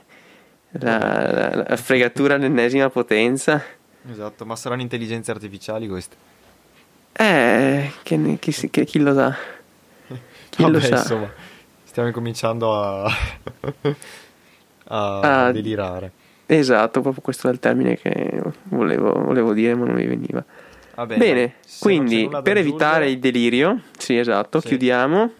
la, 0.72 0.97
la, 1.32 1.66
la, 1.68 1.76
fregatura 1.78 2.36
all'ennesima 2.36 2.89
potenza. 2.89 3.64
Esatto, 4.10 4.45
ma 4.45 4.56
saranno 4.56 4.82
intelligenze 4.82 5.32
artificiali 5.32 5.88
queste? 5.88 6.16
Eh, 7.14 7.91
che, 8.04 8.38
chi, 8.39 8.70
che, 8.70 8.86
chi 8.86 9.00
lo 9.00 9.14
sa? 9.14 9.36
Chi 10.50 10.64
Vabbè, 10.64 10.74
lo 10.74 10.80
sa? 10.82 10.97
Insomma, 10.97 11.32
stiamo 11.84 12.12
cominciando 12.12 12.82
a, 12.82 13.06
a, 14.86 15.45
a 15.45 15.52
delirare. 15.52 16.12
Esatto, 16.45 17.02
proprio 17.02 17.22
questo 17.22 17.47
è 17.47 17.52
il 17.52 17.60
termine 17.60 17.95
che 17.95 18.41
volevo, 18.64 19.14
volevo 19.14 19.54
dire, 19.54 19.76
ma 19.76 19.86
non 19.86 19.95
mi 19.95 20.06
veniva. 20.06 20.43
Vabbè, 20.95 21.16
Bene, 21.18 21.56
quindi 21.80 22.28
per 22.43 22.58
evitare 22.58 23.10
il 23.10 23.20
delirio, 23.20 23.84
sì, 23.97 24.18
esatto, 24.18 24.60
sì. 24.60 24.70
chiudiamo. 24.70 25.32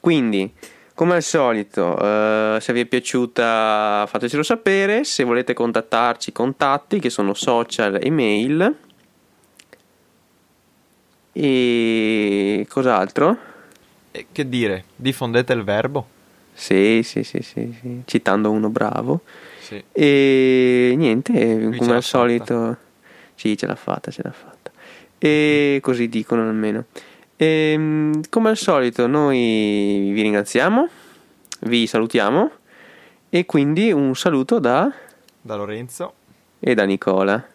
Quindi, 0.00 0.52
come 0.94 1.14
al 1.14 1.22
solito, 1.22 1.94
uh, 1.94 2.58
se 2.58 2.72
vi 2.72 2.80
è 2.80 2.86
piaciuta 2.86 4.04
fatecelo 4.08 4.42
sapere, 4.42 5.04
se 5.04 5.24
volete 5.24 5.54
contattarci, 5.54 6.32
contatti 6.32 6.98
che 6.98 7.10
sono 7.10 7.34
social 7.34 7.98
e 8.02 8.10
mail. 8.10 8.76
E 11.32 12.66
cos'altro? 12.68 13.36
E 14.10 14.26
che 14.32 14.48
dire, 14.48 14.84
diffondete 14.96 15.52
il 15.52 15.62
verbo? 15.62 16.16
Sì, 16.52 17.02
sì, 17.04 17.22
sì, 17.22 17.40
sì, 17.40 17.78
sì. 17.80 18.02
citando 18.04 18.50
uno 18.50 18.68
bravo. 18.68 19.20
Sì. 19.60 19.80
E 19.92 20.94
niente, 20.96 21.54
Lui 21.54 21.76
come 21.76 21.94
al 21.94 22.02
solito, 22.02 22.76
sì, 23.36 23.56
ce 23.56 23.66
l'ha 23.66 23.76
fatta, 23.76 24.10
ce 24.10 24.22
l'ha 24.24 24.32
fatta. 24.32 24.72
E 25.18 25.78
così 25.80 26.08
dicono 26.08 26.42
almeno. 26.42 26.86
E, 27.40 27.72
ehm, 27.72 28.22
come 28.28 28.48
al 28.50 28.56
solito, 28.56 29.06
noi 29.06 30.10
vi 30.12 30.22
ringraziamo, 30.22 30.88
vi 31.60 31.86
salutiamo. 31.86 32.50
E 33.30 33.46
quindi 33.46 33.92
un 33.92 34.14
saluto 34.16 34.58
da, 34.58 34.90
da 35.40 35.54
Lorenzo 35.54 36.14
e 36.58 36.74
da 36.74 36.84
Nicola. 36.84 37.46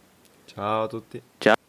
Ciao 0.46 0.84
a 0.84 0.88
tutti. 0.88 1.22
Ciao. 1.38 1.63